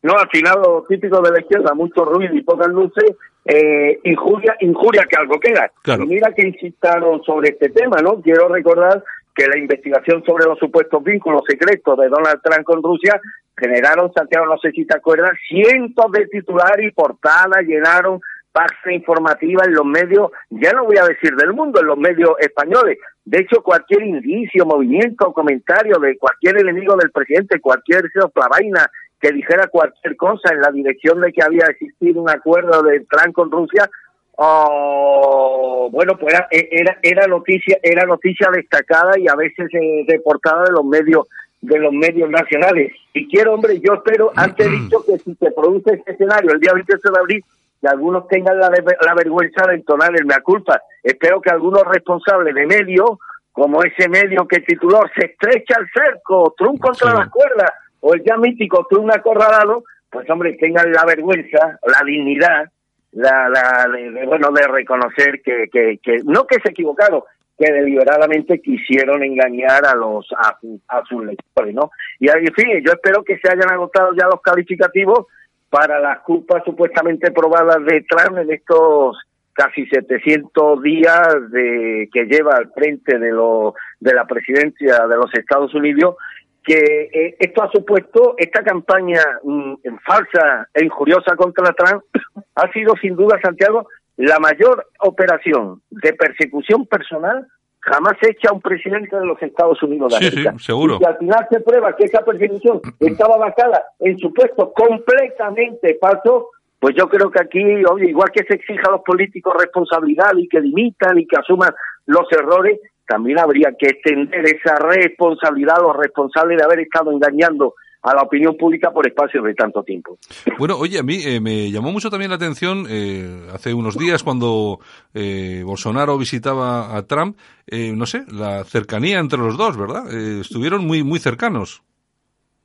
[0.01, 4.55] No, al final lo típico de la izquierda, mucho ruido y pocas luces, eh, injuria,
[4.61, 5.71] injuria que algo queda.
[5.81, 6.05] Claro.
[6.05, 8.21] Mira que insistaron sobre este tema, ¿no?
[8.21, 9.03] Quiero recordar
[9.35, 13.19] que la investigación sobre los supuestos vínculos secretos de Donald Trump con Rusia
[13.57, 18.21] generaron, Santiago, no sé si te acuerdas, cientos de titulares y portadas, llenaron
[18.51, 22.31] pasta informativa en los medios, ya no voy a decir del mundo, en los medios
[22.39, 22.97] españoles.
[23.23, 28.05] De hecho, cualquier indicio, movimiento, comentario de cualquier enemigo del presidente, cualquier
[28.49, 28.89] vaina
[29.19, 33.33] que dijera cualquier cosa en la dirección de que había existido un acuerdo de Trump
[33.33, 33.89] con Rusia,
[34.37, 40.63] oh, bueno, pues era, era, era noticia, era noticia destacada y a veces eh, reportada
[40.65, 41.27] de los medios
[41.61, 42.93] de los medios nacionales.
[43.13, 46.59] Y quiero, hombre, yo espero, antes he dicho que si se produce este escenario el
[46.59, 47.45] día 28 de abril,
[47.81, 50.81] que algunos tengan la, la vergüenza de entonar el mea culpa.
[51.03, 53.11] Espero que algunos responsables de medios,
[53.51, 57.17] como ese medio que tituló Se estrecha el cerco, Trump contra Sí.
[57.17, 57.71] las cuerdas,
[58.01, 62.69] o el ya mítico Trump acorralado, pues hombre, tengan la vergüenza, la dignidad,
[63.11, 67.23] la, la de, bueno, de reconocer que, que, que, no que se equivocaron,
[67.57, 71.91] que deliberadamente quisieron engañar a los a, a sus lectores, ¿no?
[72.19, 75.27] Y en fin, yo espero que se hayan agotado ya los calificativos
[75.69, 79.17] para las culpas supuestamente probadas de Trump en estos
[79.53, 85.33] casi 700 días de que lleva al frente de lo de la presidencia de los
[85.33, 86.15] Estados Unidos
[86.63, 89.73] que eh, esto ha supuesto esta campaña mm,
[90.05, 92.03] falsa e injuriosa contra Trump
[92.55, 93.87] ha sido sin duda Santiago
[94.17, 97.47] la mayor operación de persecución personal
[97.81, 100.53] jamás hecha a un presidente de los Estados Unidos de Sí, América.
[100.57, 100.97] sí, seguro.
[101.01, 106.45] Y al final se prueba que esa persecución estaba basada en supuestos completamente falsos,
[106.79, 110.47] pues yo creo que aquí, oye, igual que se exija a los políticos responsabilidad y
[110.47, 111.73] que dimitan y que asuman
[112.05, 112.79] los errores,
[113.09, 118.21] también habría que extender esa responsabilidad a los responsables de haber estado engañando a la
[118.21, 120.17] opinión pública por espacio de tanto tiempo.
[120.57, 124.23] Bueno, oye, a mí eh, me llamó mucho también la atención eh, hace unos días
[124.23, 124.79] cuando
[125.13, 127.37] eh, Bolsonaro visitaba a Trump,
[127.67, 130.03] eh, no sé, la cercanía entre los dos, ¿verdad?
[130.13, 131.81] Eh, estuvieron muy muy cercanos.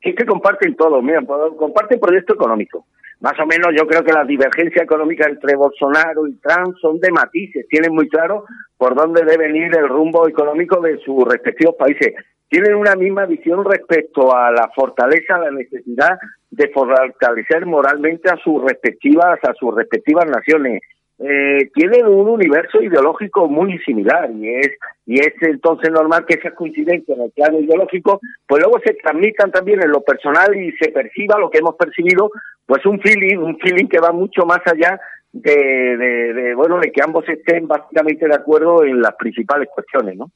[0.03, 1.21] Es que comparten todo, mira,
[1.59, 2.87] comparten proyecto económico.
[3.25, 7.11] Más o menos yo creo que las divergencias económicas entre Bolsonaro y Trump son de
[7.11, 8.45] matices, tienen muy claro
[8.77, 12.13] por dónde debe ir el rumbo económico de sus respectivos países.
[12.51, 16.19] Tienen una misma visión respecto a la fortaleza, la necesidad
[16.51, 20.83] de fortalecer moralmente a sus respectivas, a sus respectivas naciones.
[21.19, 24.71] Eh, tienen un universo ideológico muy similar y es
[25.07, 29.53] y es entonces normal que esas coincidencias en el plano ideológico pues luego se transmitan
[29.53, 32.33] también en lo personal y se perciba lo que hemos percibido
[32.67, 34.99] pues un feeling un feeling que va mucho más allá
[35.35, 40.17] de, de, de, bueno, de que ambos estén básicamente de acuerdo en las principales cuestiones,
[40.17, 40.31] ¿no?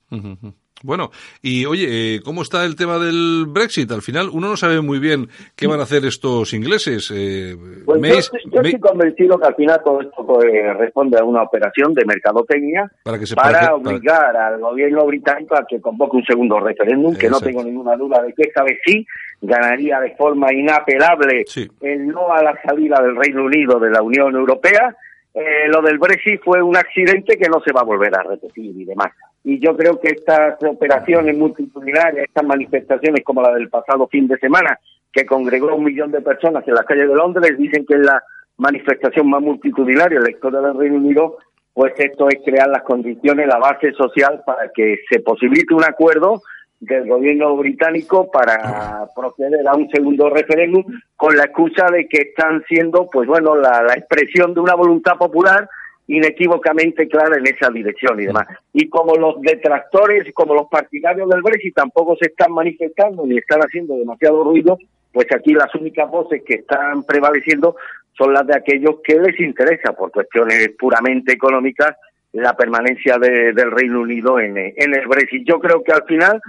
[0.82, 1.10] Bueno,
[1.42, 3.90] y oye, eh, ¿cómo está el tema del Brexit?
[3.90, 7.12] Al final uno no sabe muy bien qué van a hacer estos ingleses.
[7.12, 10.44] Eh, Pues yo, estoy convencido que al final todo esto pues,
[10.78, 15.56] responde a una operación de mercadotecnia Para que se para parezca- obligar al gobierno británico
[15.56, 18.78] a que convoque un segundo referéndum, que no tengo ninguna duda de que esta vez
[18.86, 19.04] sí
[19.40, 21.66] ganaría de forma inapelable Sí.
[21.80, 24.94] el no a la salida del Reino Unido de la Unión Europea.
[25.40, 28.76] Eh, lo del Brexit fue un accidente que no se va a volver a repetir
[28.76, 29.12] y demás.
[29.44, 34.36] Y yo creo que estas operaciones multitudinarias, estas manifestaciones como la del pasado fin de
[34.38, 34.80] semana,
[35.12, 38.20] que congregó un millón de personas en las calles de Londres, dicen que es la
[38.56, 41.36] manifestación más multitudinaria en la historia del Reino Unido,
[41.72, 46.42] pues esto es crear las condiciones, la base social para que se posibilite un acuerdo
[46.80, 50.84] del gobierno británico para proceder a un segundo referéndum
[51.16, 55.16] con la excusa de que están siendo, pues bueno, la, la expresión de una voluntad
[55.16, 55.68] popular
[56.06, 58.46] inequívocamente clara en esa dirección y demás.
[58.72, 63.60] Y como los detractores, como los partidarios del Brexit tampoco se están manifestando ni están
[63.60, 64.78] haciendo demasiado ruido,
[65.12, 67.76] pues aquí las únicas voces que están prevaleciendo
[68.16, 71.96] son las de aquellos que les interesa por cuestiones puramente económicas
[72.32, 75.46] la permanencia de- del Reino Unido en, en el Brexit.
[75.46, 76.40] Yo creo que al final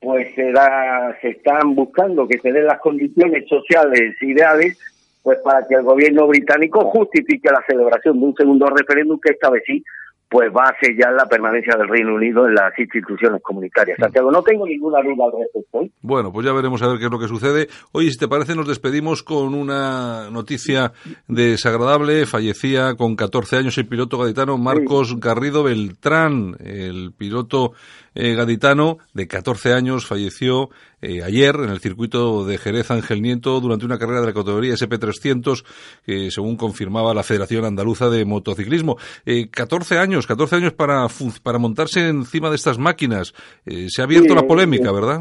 [0.00, 4.78] pues se, da- se están buscando que se den las condiciones sociales ideales
[5.22, 9.50] pues para que el gobierno británico justifique la celebración de un segundo referéndum que esta
[9.50, 9.82] vez sí
[10.28, 13.96] pues va a sellar la permanencia del Reino Unido en las instituciones comunitarias.
[13.98, 15.82] Santiago, no tengo ninguna duda al respecto.
[15.82, 15.90] ¿eh?
[16.02, 17.68] Bueno, pues ya veremos a ver qué es lo que sucede.
[17.92, 20.92] Oye, si te parece, nos despedimos con una noticia
[21.28, 22.26] desagradable.
[22.26, 26.56] Fallecía con 14 años el piloto gaditano Marcos Garrido Beltrán.
[26.58, 27.72] El piloto
[28.14, 30.70] eh, gaditano de 14 años falleció
[31.02, 34.74] eh, ayer en el circuito de Jerez Ángel Nieto durante una carrera de la categoría
[34.74, 35.64] SP300
[36.04, 38.96] que según confirmaba la Federación Andaluza de Motociclismo.
[39.26, 41.06] Eh, 14 años, 14 años para,
[41.42, 43.34] para montarse encima de estas máquinas.
[43.66, 45.20] Eh, se ha abierto Sí, la polémica, ¿verdad?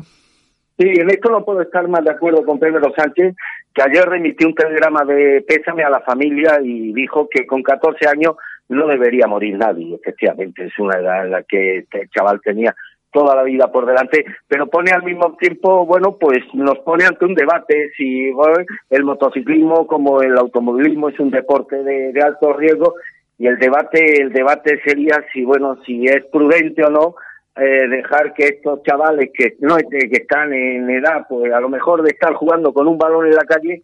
[0.78, 3.36] Sí, en esto no puedo estar más de acuerdo con Pedro Sánchez,
[3.73, 8.07] que ayer remitió un telegrama de pésame a la familia y dijo que con 14
[8.07, 8.36] años
[8.69, 9.95] no debería morir nadie.
[9.95, 12.76] Efectivamente, es una edad en la que este chaval tenía
[13.16, 17.26] toda la vida por delante, pero pone al mismo tiempo, bueno, pues nos pone ante
[17.26, 18.57] un debate si bueno,
[18.89, 22.93] el motociclismo como el automovilismo es un deporte de, de alto riesgo
[23.39, 27.16] y el debate el debate sería si bueno si es prudente o no
[27.57, 32.01] eh, dejar que estos chavales que no que están en edad pues a lo mejor
[32.03, 33.82] de estar jugando con un balón en la calle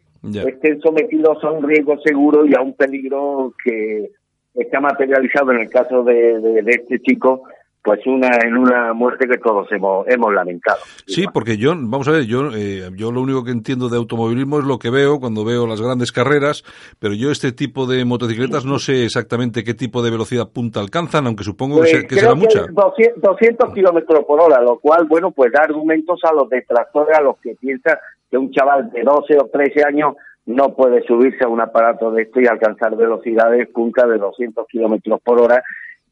[0.47, 4.11] estén sometidos a un riesgo seguro y a un peligro que
[4.53, 7.43] está materializado en el caso de, de- de este chico
[7.83, 10.77] pues una en una muerte que todos hemos hemos lamentado
[11.07, 14.59] Sí, porque yo, vamos a ver, yo, eh, yo lo único que entiendo de automovilismo
[14.59, 16.63] es lo que veo cuando veo las grandes carreras,
[16.99, 21.25] pero yo este tipo de motocicletas no sé exactamente qué tipo de velocidad punta alcanzan,
[21.25, 22.65] aunque supongo Pues que, se- que creo será mucha.
[22.67, 27.17] que 200, 200 kilómetros por hora, lo cual, bueno, pues da argumentos a los detractores,
[27.17, 27.97] a los que piensan
[28.29, 30.13] que un chaval de 12 o 13 años
[30.45, 35.19] no puede subirse a un aparato de esto y alcanzar velocidades punta de 200 kilómetros
[35.21, 35.63] por hora,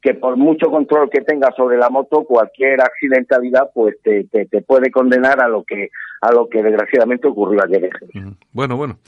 [0.02, 4.62] que por mucho control que tenga sobre la moto, cualquier accidentalidad, pues te, te, te
[4.62, 5.90] puede condenar a lo que
[6.20, 7.88] a lo que desgraciadamente ocurrió ayer.
[8.52, 8.98] Bueno, bueno.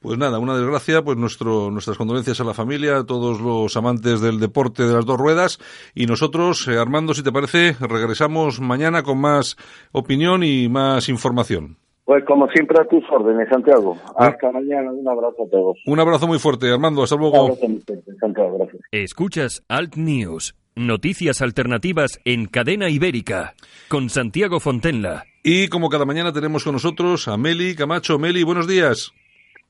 [0.00, 4.20] Pues nada, una desgracia, pues nuestro, nuestras condolencias a la familia, a todos los amantes
[4.20, 5.58] del deporte de las dos ruedas.
[5.94, 9.56] Y nosotros, eh, Armando, si te parece, regresamos mañana con más
[9.92, 11.76] opinión y más información.
[12.04, 13.96] Pues como siempre a tus órdenes, Santiago.
[14.16, 15.78] Hasta mañana, un abrazo a todos.
[15.86, 17.02] Un abrazo muy fuerte, Armando.
[17.02, 17.44] Hasta Un luego.
[17.44, 18.82] abrazo, mi gente, Santiago, gracias.
[18.90, 23.54] Escuchas Alt News, noticias alternativas en cadena ibérica,
[23.88, 25.24] con Santiago Fontenla.
[25.44, 28.18] Y como cada mañana tenemos con nosotros a Meli Camacho.
[28.18, 29.12] Meli, buenos días.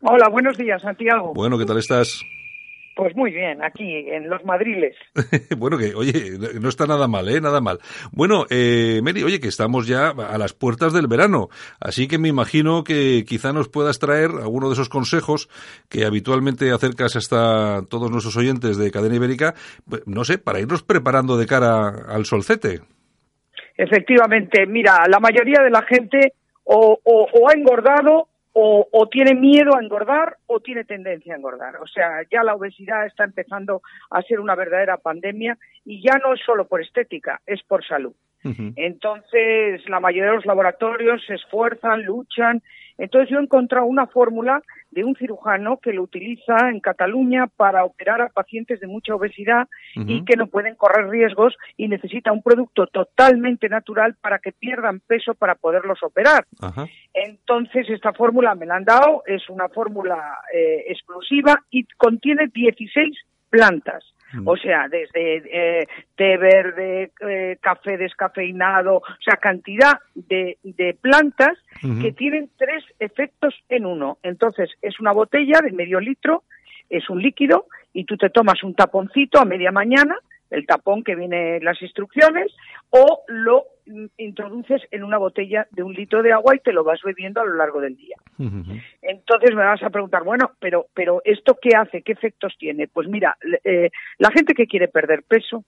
[0.03, 1.35] Hola, buenos días, Santiago.
[1.35, 2.23] Bueno, ¿qué tal estás?
[3.01, 4.95] Pues muy bien, aquí en los Madriles.
[5.57, 7.41] bueno, que, oye, no está nada mal, ¿eh?
[7.41, 7.79] Nada mal.
[8.13, 11.49] Bueno, eh, Mary, oye, que estamos ya a las puertas del verano,
[11.81, 15.49] así que me imagino que quizá nos puedas traer alguno de esos consejos
[15.89, 19.55] que habitualmente acercas hasta todos nuestros oyentes de Cadena Ibérica,
[19.89, 22.81] pues, no sé, para irnos preparando de cara al solcete.
[23.79, 26.35] Efectivamente, mira, la mayoría de la gente
[26.65, 28.29] o, o- o ha engordado
[28.63, 31.77] o, o tiene miedo a engordar o tiene tendencia a engordar.
[31.77, 33.81] O sea, ya la obesidad está empezando
[34.11, 35.57] a ser una verdadera pandemia
[35.87, 38.15] y ya no es solo por estética, es por salud.
[38.77, 42.63] Entonces, la mayoría de los laboratorios se esfuerzan, luchan.
[43.01, 47.85] Entonces, yo he encontrado una fórmula de un cirujano que lo utiliza en Cataluña para
[47.85, 52.43] operar a pacientes de mucha obesidad y que no pueden correr riesgos y necesita un
[52.43, 56.45] producto totalmente natural para que pierdan peso para poderlos operar.
[57.15, 63.17] Entonces, esta fórmula me la han dado, es una fórmula eh, exclusiva y contiene 16
[63.49, 64.05] plantas.
[64.45, 65.43] O sea, desde
[65.83, 71.59] eh, té verde, eh, café descafeinado, o sea, cantidad de, de plantas
[72.03, 74.19] que tienen tres efectos en uno.
[74.23, 76.45] Entonces, es una botella de medio litro,
[76.91, 80.17] es un líquido, y tú te tomas un taponcito a media mañana,
[80.51, 82.53] el tapón que viene en las instrucciones,
[82.91, 83.65] o lo
[84.19, 87.45] introduces en una botella de un litro de agua y te lo vas bebiendo a
[87.45, 88.17] lo largo del día.
[89.03, 92.03] Entonces me vas a preguntar, bueno, pero, pero ¿esto qué hace?
[92.03, 92.89] ¿Qué efectos tiene?
[92.89, 95.65] Pues mira, eh, la gente que quiere perder peso,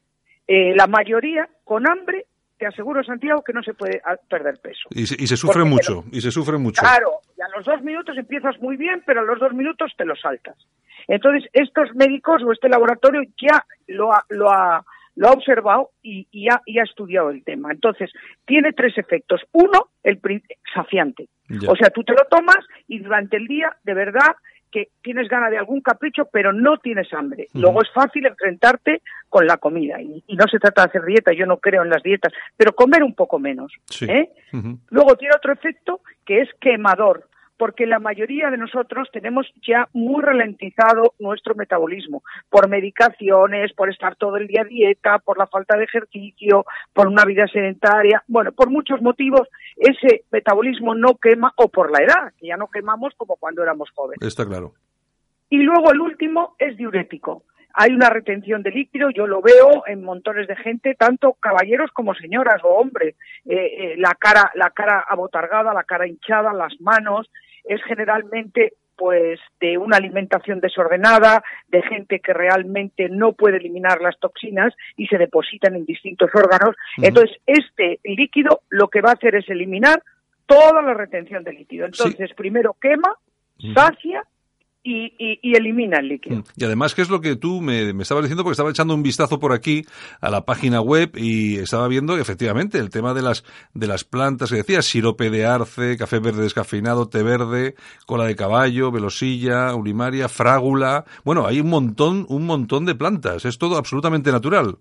[0.46, 2.26] eh, la mayoría con hambre,
[2.58, 4.88] te aseguro, Santiago, que no se puede ah, perder peso.
[4.90, 6.80] Y se, y se sufre Porque mucho, y se sufre mucho.
[6.80, 10.04] Claro, y a los dos minutos empiezas muy bien, pero a los dos minutos te
[10.04, 10.56] lo saltas.
[11.08, 14.84] Entonces, estos médicos o este laboratorio ya lo ha, lo ha,
[15.16, 17.72] lo ha observado y, y ha, y ha estudiado el tema.
[17.72, 18.10] Entonces,
[18.46, 19.40] tiene tres efectos.
[19.52, 20.20] Uno, el
[20.74, 21.28] saciante.
[21.48, 21.70] Ya.
[21.70, 24.36] O sea, tú te lo tomas y durante el día, de verdad,
[24.72, 27.48] que tienes ganas de algún capricho, pero no tienes hambre.
[27.52, 30.00] Luego es fácil enfrentarte con la comida.
[30.00, 32.74] Y, y no se trata de hacer dieta, yo no creo en las dietas, pero
[32.74, 33.72] comer un poco menos.
[33.86, 34.06] Sí.
[34.06, 34.30] ¿eh?
[34.90, 37.28] Luego tiene otro efecto que es quemador,
[37.62, 44.16] porque la mayoría de nosotros tenemos ya muy ralentizado nuestro metabolismo por medicaciones, por estar
[44.16, 48.50] todo el día a dieta, por la falta de ejercicio, por una vida sedentaria, bueno,
[48.50, 49.46] por muchos motivos
[49.76, 53.90] ese metabolismo no quema o por la edad, que ya no quemamos como cuando éramos
[53.94, 54.26] jóvenes.
[54.26, 54.72] Está claro.
[55.48, 57.44] Y luego el último es diurético.
[57.74, 62.12] Hay una retención de líquido, yo lo veo en montones de gente, tanto caballeros como
[62.14, 63.14] señoras o hombres.
[63.46, 67.30] Eh, eh, la cara, la cara abotargada, la cara hinchada, las manos,
[67.64, 74.18] es generalmente pues de una alimentación desordenada, de gente que realmente no puede eliminar las
[74.20, 76.76] toxinas y se depositan en distintos órganos.
[76.98, 80.02] Entonces, este líquido lo que va a hacer es eliminar
[80.46, 81.86] toda la retención de líquido.
[81.86, 83.16] Entonces, primero quema,
[83.74, 84.24] sacia
[84.84, 86.42] y, y- y elimina el líquido.
[86.56, 88.42] Y además, ¿qué es lo que tú me, me estabas diciendo?
[88.42, 89.84] Porque estaba echando un vistazo por aquí
[90.20, 94.50] a la página web y estaba viendo efectivamente el tema de las, de las plantas
[94.50, 97.74] que decías, sirope de arce, café verde descafeinado, té verde,
[98.06, 101.04] cola de caballo, velosilla, ulimaria, frágula.
[101.24, 103.44] Bueno, hay un montón, un montón de plantas.
[103.44, 104.76] Es todo absolutamente natural.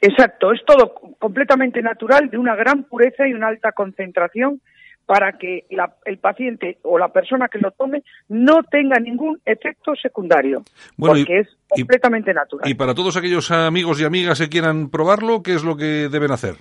[0.00, 4.60] Exacto, es todo completamente natural, de una gran pureza y una alta concentración
[5.08, 9.94] para que la- el paciente o la persona que lo tome no tenga ningún efecto
[9.96, 10.62] secundario,
[10.98, 12.68] Bueno, y- porque es y- completamente natural.
[12.68, 16.30] Y para todos aquellos amigos y amigas que quieran probarlo, ¿qué es lo que deben
[16.30, 16.56] hacer?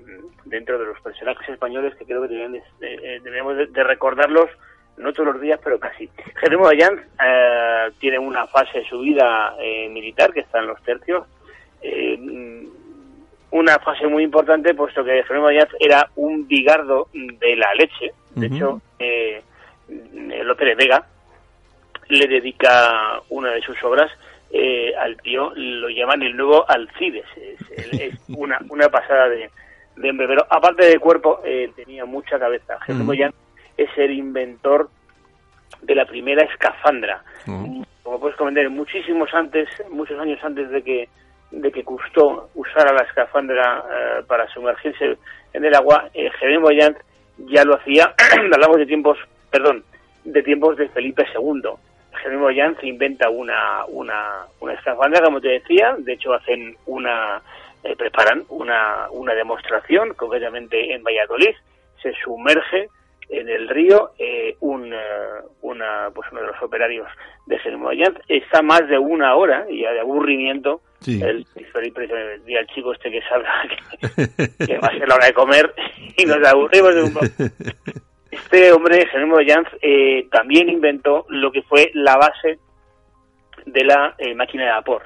[0.45, 4.51] dentro de los personajes españoles que creo que de- eh, debemos de, de recordarlos
[4.99, 6.11] no todos los días pero casi.
[6.41, 10.67] Jerónimo de Allanz eh, tiene una fase de su vida eh, militar que está en
[10.67, 11.27] los tercios.
[11.81, 12.19] Eh,
[13.57, 18.47] una fase muy importante puesto que de Allanz era un bigardo de la leche de
[18.47, 19.43] hecho eh,
[20.45, 21.07] Lope de Vega
[22.09, 24.11] le dedica una de sus obras
[24.51, 27.27] eh, al tío, lo llaman el nuevo Alcides.
[27.37, 29.51] Es, es una, una pasada de,
[29.97, 30.29] de hombre.
[30.29, 32.79] Pero aparte de cuerpo, eh, tenía mucha cabeza.
[32.81, 33.13] Jerónimo.
[33.17, 33.35] Jan
[33.77, 34.89] es el inventor
[35.83, 37.23] de la primera escafandra.
[37.47, 37.83] Mm.
[38.03, 41.09] Como puedes comentar, muchísimos antes, muchos años antes de que
[41.61, 45.17] de que Cousteau usara la escafandra eh, para sumergirse
[45.53, 46.97] en el agua, eh, Jerónimo Jan
[47.39, 48.15] ya lo hacía,
[48.53, 49.19] hablamos de tiempos,
[49.51, 49.85] perdón,
[50.25, 51.71] de tiempos de Felipe II.
[52.23, 57.41] Jerónimo Jan se inventa una, una, una escafandra, como te decía, de hecho hacen una,
[57.83, 61.55] eh, preparan una, una demostración, concretamente en Valladolid,
[62.03, 62.89] se sumerge
[63.29, 64.99] en el río eh, un, eh,
[65.63, 67.09] una, pues uno de los operarios
[67.47, 71.23] de Jan está más de una hora ya de aburrimiento Sí.
[71.23, 73.63] el decía al chico este que salga
[74.59, 75.73] que, que va a ser la hora de comer
[76.17, 77.27] y nos aburrimos de un poco
[78.37, 82.59] este hombre, Jerónimo Janz, eh, también inventó lo que fue la base
[83.65, 85.03] de la eh, máquina de vapor.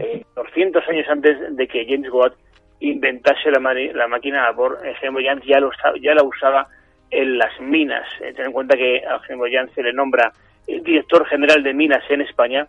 [0.00, 2.34] Eh, 200 años antes de que James Watt
[2.78, 5.70] inventase la, máquina de vapor, eh, Jerónimo Janz ya, lo
[6.00, 6.68] ya la usaba
[7.10, 8.06] en las minas.
[8.20, 10.32] Ten en cuenta que a Jerónimo Janz se le nombra
[10.66, 12.66] el director general de minas en España.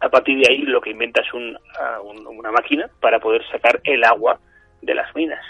[0.00, 3.42] A partir de ahí lo que inventa es un- ah, un- una máquina para poder
[3.50, 4.38] sacar el agua
[4.82, 5.44] de las minas.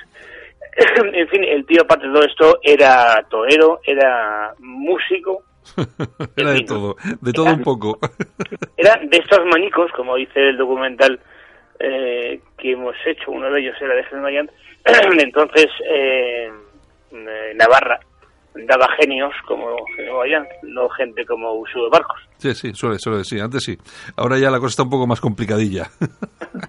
[1.13, 5.45] en fin, el tío, aparte de todo esto, era torero, era músico,
[6.37, 7.99] Era de todo, de todo un poco.
[8.77, 11.21] era de estos manicos, como dice el documental
[11.79, 14.51] eh, que hemos hecho, uno de ellos era de Jesús Mayán,
[15.19, 16.51] entonces eh,
[17.13, 18.01] eh, Navarra
[18.55, 19.77] daba genios como
[20.19, 22.19] Mayán, no gente como Uso de Barcos.
[22.39, 23.41] Sí, sí, suele, suele decir.
[23.41, 23.79] Antes sí.
[24.17, 25.89] Ahora ya la cosa está un poco más complicadilla.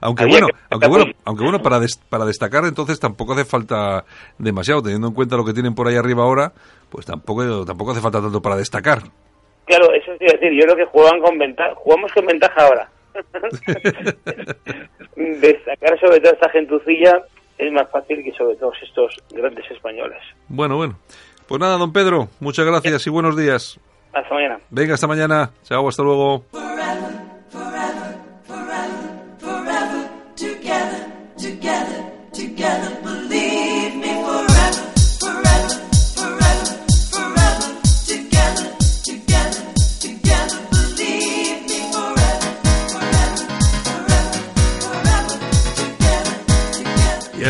[0.00, 3.44] aunque Había bueno, que- aunque bueno, aunque bueno para des- para destacar entonces tampoco hace
[3.44, 4.04] falta
[4.38, 6.52] demasiado teniendo en cuenta lo que tienen por ahí arriba ahora,
[6.90, 9.02] pues tampoco tampoco hace falta tanto para destacar.
[9.66, 12.88] Claro, eso a decir, yo creo que juegan con ventaja, jugamos con ventaja ahora.
[15.16, 17.22] Destacar sobre toda esta gentucilla
[17.58, 20.18] es más fácil que sobre todos estos grandes españoles.
[20.48, 20.98] Bueno, bueno.
[21.46, 23.78] Pues nada, don Pedro, muchas gracias y buenos días.
[24.12, 24.58] Hasta mañana.
[24.70, 25.50] Venga, hasta mañana.
[25.62, 26.44] Chao, hasta luego.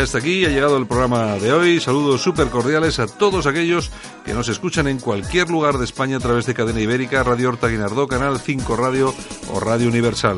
[0.07, 1.81] Hasta aquí ha llegado el programa de hoy.
[1.81, 3.91] Saludos súper cordiales a todos aquellos
[4.23, 7.67] que nos escuchan en cualquier lugar de España a través de Cadena Ibérica, Radio Horta
[7.67, 9.13] Guinardó, Canal 5 Radio
[9.51, 10.37] o Radio Universal.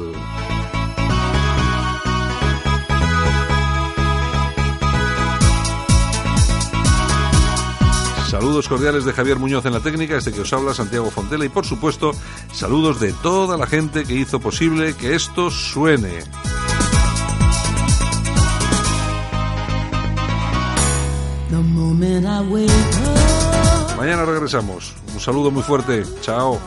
[8.27, 11.49] Saludos cordiales de Javier Muñoz en la técnica, este que os habla Santiago Fontela y
[11.49, 12.13] por supuesto
[12.51, 16.23] saludos de toda la gente que hizo posible que esto suene.
[23.97, 24.93] Mañana regresamos.
[25.13, 26.03] Un saludo muy fuerte.
[26.21, 26.59] Chao.